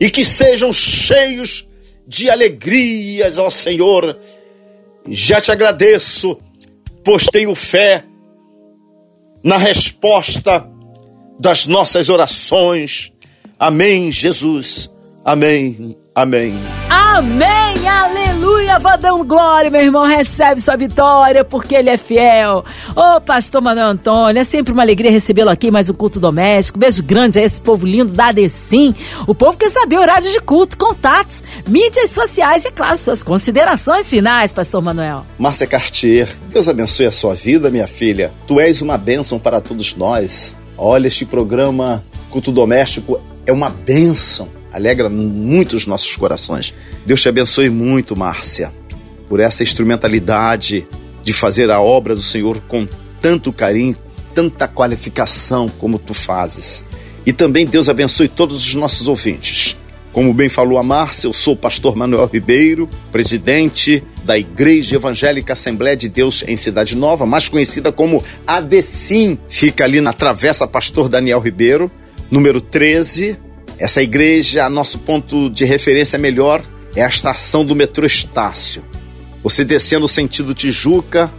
e 0.00 0.10
que 0.10 0.24
sejam 0.24 0.72
cheios 0.72 1.66
de 2.06 2.30
alegrias, 2.30 3.38
ó 3.38 3.50
Senhor, 3.50 4.18
Já 5.08 5.40
te 5.40 5.52
agradeço, 5.52 6.36
pois 7.04 7.26
tenho 7.26 7.54
fé 7.54 8.04
na 9.42 9.56
resposta 9.56 10.68
das 11.38 11.66
nossas 11.66 12.08
orações. 12.08 13.12
Amém, 13.58 14.10
Jesus. 14.10 14.90
Amém. 15.24 15.96
Amém. 16.16 16.54
Amém, 16.88 17.86
aleluia, 17.86 18.78
vá 18.78 18.96
dando 18.96 19.22
glória, 19.22 19.70
meu 19.70 19.82
irmão, 19.82 20.06
recebe 20.06 20.62
sua 20.62 20.74
vitória, 20.74 21.44
porque 21.44 21.74
ele 21.74 21.90
é 21.90 21.98
fiel. 21.98 22.64
Ô, 22.96 23.20
pastor 23.20 23.60
Manuel 23.60 23.88
Antônio, 23.88 24.40
é 24.40 24.44
sempre 24.44 24.72
uma 24.72 24.80
alegria 24.80 25.10
recebê-lo 25.10 25.50
aqui, 25.50 25.70
mais 25.70 25.90
um 25.90 25.92
culto 25.92 26.18
doméstico. 26.18 26.78
Beijo 26.78 27.02
grande 27.02 27.38
a 27.38 27.42
esse 27.42 27.60
povo 27.60 27.86
lindo 27.86 28.14
da 28.14 28.28
Adecim. 28.28 28.94
O 29.26 29.34
povo 29.34 29.58
quer 29.58 29.68
saber 29.68 29.98
horários 29.98 30.32
de 30.32 30.40
culto, 30.40 30.78
contatos, 30.78 31.44
mídias 31.68 32.08
sociais 32.08 32.64
e, 32.64 32.68
é 32.68 32.70
claro, 32.70 32.96
suas 32.96 33.22
considerações 33.22 34.08
finais, 34.08 34.54
pastor 34.54 34.80
Manuel. 34.80 35.26
Márcia 35.38 35.66
Cartier, 35.66 36.30
Deus 36.48 36.66
abençoe 36.66 37.04
a 37.04 37.12
sua 37.12 37.34
vida, 37.34 37.70
minha 37.70 37.86
filha. 37.86 38.32
Tu 38.46 38.58
és 38.58 38.80
uma 38.80 38.96
bênção 38.96 39.38
para 39.38 39.60
todos 39.60 39.94
nós. 39.94 40.56
Olha, 40.78 41.08
este 41.08 41.26
programa 41.26 42.02
Culto 42.30 42.50
Doméstico 42.50 43.20
é 43.44 43.52
uma 43.52 43.68
bênção 43.68 44.55
alegra 44.76 45.08
muito 45.08 45.74
os 45.74 45.86
nossos 45.86 46.14
corações. 46.14 46.74
Deus 47.04 47.20
te 47.20 47.28
abençoe 47.28 47.70
muito, 47.70 48.16
Márcia, 48.16 48.72
por 49.28 49.40
essa 49.40 49.62
instrumentalidade 49.62 50.86
de 51.22 51.32
fazer 51.32 51.70
a 51.70 51.80
obra 51.80 52.14
do 52.14 52.22
Senhor 52.22 52.60
com 52.68 52.86
tanto 53.20 53.52
carinho, 53.52 53.96
tanta 54.34 54.68
qualificação 54.68 55.68
como 55.68 55.98
tu 55.98 56.14
fazes. 56.14 56.84
E 57.24 57.32
também 57.32 57.66
Deus 57.66 57.88
abençoe 57.88 58.28
todos 58.28 58.58
os 58.58 58.74
nossos 58.74 59.08
ouvintes. 59.08 59.76
Como 60.12 60.32
bem 60.32 60.48
falou 60.48 60.78
a 60.78 60.82
Márcia, 60.82 61.26
eu 61.26 61.32
sou 61.32 61.54
o 61.54 61.56
pastor 61.56 61.96
Manuel 61.96 62.30
Ribeiro, 62.32 62.88
presidente 63.10 64.02
da 64.24 64.38
Igreja 64.38 64.96
Evangélica 64.96 65.52
Assembleia 65.52 65.96
de 65.96 66.08
Deus 66.08 66.44
em 66.46 66.56
Cidade 66.56 66.96
Nova, 66.96 67.26
mais 67.26 67.48
conhecida 67.48 67.92
como 67.92 68.24
ADECIM. 68.46 69.38
Fica 69.48 69.84
ali 69.84 70.00
na 70.00 70.12
Travessa 70.12 70.66
Pastor 70.66 71.08
Daniel 71.08 71.40
Ribeiro, 71.40 71.90
número 72.30 72.60
13, 72.60 73.38
essa 73.78 74.02
igreja, 74.02 74.68
nosso 74.70 74.98
ponto 74.98 75.50
de 75.50 75.64
referência 75.64 76.18
melhor 76.18 76.64
é 76.94 77.02
a 77.02 77.08
estação 77.08 77.64
do 77.64 77.76
metrô 77.76 78.06
Estácio. 78.06 78.82
Você 79.42 79.64
descendo 79.64 80.08
sentido 80.08 80.54
Tijuca, 80.54 81.30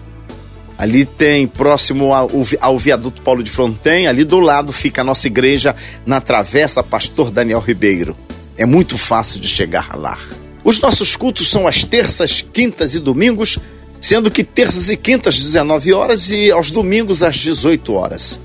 ali 0.77 1.03
tem 1.03 1.47
próximo 1.47 2.13
ao, 2.13 2.29
ao 2.61 2.77
viaduto 2.77 3.23
Paulo 3.23 3.41
de 3.41 3.49
Fronten, 3.49 4.07
ali 4.07 4.23
do 4.23 4.39
lado 4.39 4.71
fica 4.71 5.01
a 5.01 5.03
nossa 5.03 5.25
igreja 5.25 5.75
na 6.05 6.21
Travessa 6.21 6.83
Pastor 6.83 7.31
Daniel 7.31 7.59
Ribeiro. 7.59 8.15
É 8.55 8.65
muito 8.65 8.97
fácil 8.97 9.39
de 9.39 9.47
chegar 9.47 9.97
lá. 9.97 10.17
Os 10.63 10.79
nossos 10.79 11.15
cultos 11.15 11.49
são 11.49 11.67
às 11.67 11.83
terças, 11.83 12.45
quintas 12.53 12.93
e 12.93 12.99
domingos, 12.99 13.57
sendo 13.99 14.29
que 14.29 14.43
terças 14.43 14.89
e 14.91 14.95
quintas 14.95 15.35
às 15.35 15.41
19 15.41 15.91
horas 15.91 16.29
e 16.29 16.51
aos 16.51 16.69
domingos 16.69 17.23
às 17.23 17.35
18 17.35 17.93
horas. 17.93 18.39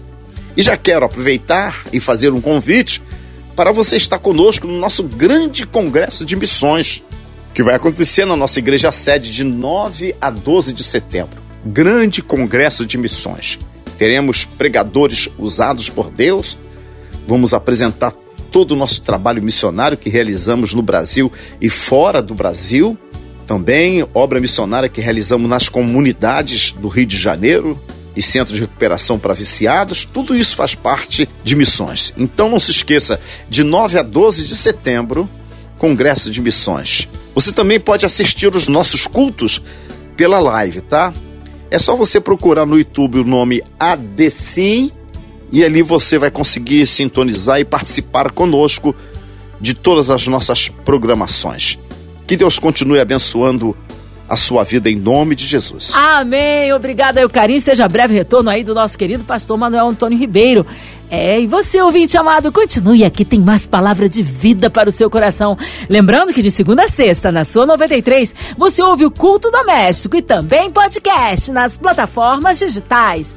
E 0.57 0.63
já 0.63 0.77
quero 0.77 1.05
aproveitar 1.05 1.85
e 1.93 2.01
fazer 2.01 2.33
um 2.33 2.41
convite 2.41 3.03
para 3.63 3.71
você 3.71 3.95
estar 3.95 4.19
conosco 4.19 4.67
no 4.67 4.77
nosso 4.77 5.05
grande 5.05 5.65
congresso 5.65 6.25
de 6.25 6.35
missões, 6.35 7.01
que 7.55 7.63
vai 7.63 7.77
acontecer 7.77 8.25
na 8.25 8.35
nossa 8.35 8.59
igreja 8.59 8.91
sede 8.91 9.31
de 9.31 9.45
9 9.45 10.17
a 10.21 10.31
12 10.31 10.73
de 10.73 10.83
setembro. 10.83 11.41
Grande 11.65 12.21
congresso 12.21 12.85
de 12.85 12.99
missões. 12.99 13.61
Teremos 13.97 14.45
pregadores 14.45 15.29
usados 15.39 15.89
por 15.89 16.11
Deus, 16.11 16.59
vamos 17.25 17.55
apresentar 17.55 18.13
todo 18.51 18.73
o 18.73 18.77
nosso 18.77 19.01
trabalho 19.01 19.41
missionário 19.41 19.97
que 19.97 20.11
realizamos 20.11 20.75
no 20.75 20.83
Brasil 20.83 21.31
e 21.61 21.71
fora 21.71 22.21
do 22.21 22.35
Brasil. 22.35 22.99
Também 23.47 24.05
obra 24.13 24.41
missionária 24.41 24.89
que 24.89 25.01
realizamos 25.01 25.49
nas 25.49 25.69
comunidades 25.69 26.73
do 26.73 26.89
Rio 26.89 27.07
de 27.07 27.17
Janeiro, 27.17 27.81
e 28.15 28.23
centro 28.23 28.55
de 28.55 28.61
recuperação 28.61 29.19
para 29.19 29.35
viciados, 29.35 30.05
tudo 30.05 30.37
isso 30.37 30.57
faz 30.57 30.75
parte 30.75 31.29
de 31.43 31.57
missões. 31.57 32.13
Então 32.17 32.49
não 32.49 32.61
se 32.61 32.71
esqueça, 32.71 33.19
de 33.49 33.63
9 33.63 33.99
a 33.99 34.03
12 34.03 34.47
de 34.47 34.57
setembro, 34.57 35.29
Congresso 35.79 36.31
de 36.31 36.41
Missões. 36.41 37.09
Você 37.35 37.53
também 37.53 37.81
pode 37.81 38.05
assistir 38.05 38.55
os 38.55 38.69
nossos 38.69 39.07
cultos 39.07 39.63
pela 40.17 40.39
live, 40.39 40.81
tá? 40.83 41.13
É 41.71 41.79
só 41.79 41.97
você 41.97 42.21
procurar 42.21 42.67
no 42.67 42.77
YouTube 42.77 43.21
o 43.21 43.25
nome 43.25 43.63
ADCIM 43.81 44.93
e 45.51 45.65
ali 45.65 45.83
você 45.83 46.19
vai 46.19 46.31
conseguir 46.31 46.87
sintonizar 46.87 47.59
e 47.61 47.65
participar 47.65 48.31
conosco 48.31 48.95
de 49.61 49.75
todas 49.75 50.11
as 50.11 50.27
nossas 50.27 50.69
programações. 50.69 51.79
Que 52.27 52.37
Deus 52.37 52.59
continue 52.59 53.01
abençoando 53.01 53.77
a 54.33 54.37
sua 54.37 54.65
vida 54.65 54.89
em 54.89 54.97
nome 54.97 55.35
de 55.35 55.45
Jesus. 55.45 55.93
Amém. 55.95 56.73
Obrigada 56.73 57.29
carinho. 57.29 57.61
Seja 57.61 57.87
breve 57.87 58.15
retorno 58.15 58.49
aí 58.49 58.65
do 58.65 58.75
nosso 58.75 58.97
querido 58.97 59.27
pastor 59.27 59.59
Manuel 59.59 59.89
Antônio 59.89 60.19
Ribeiro. 60.19 60.67
É, 61.11 61.39
e 61.39 61.47
você, 61.47 61.83
ouvinte 61.83 62.17
amado, 62.17 62.51
continue 62.51 63.05
aqui, 63.05 63.27
tem 63.27 63.39
mais 63.39 63.67
palavra 63.67 64.09
de 64.09 64.23
vida 64.23 64.71
para 64.71 64.89
o 64.89 64.93
seu 64.93 65.11
coração. 65.11 65.59
Lembrando 65.87 66.33
que 66.33 66.41
de 66.41 66.51
segunda 66.51 66.85
a 66.85 66.89
sexta, 66.89 67.31
na 67.31 67.45
sua 67.45 67.67
93, 67.67 68.35
você 68.57 68.83
ouve 68.83 69.05
o 69.05 69.11
culto 69.11 69.51
doméstico 69.51 70.17
e 70.17 70.23
também 70.23 70.71
podcast 70.71 71.53
nas 71.53 71.77
plataformas 71.77 72.59
digitais. 72.59 73.37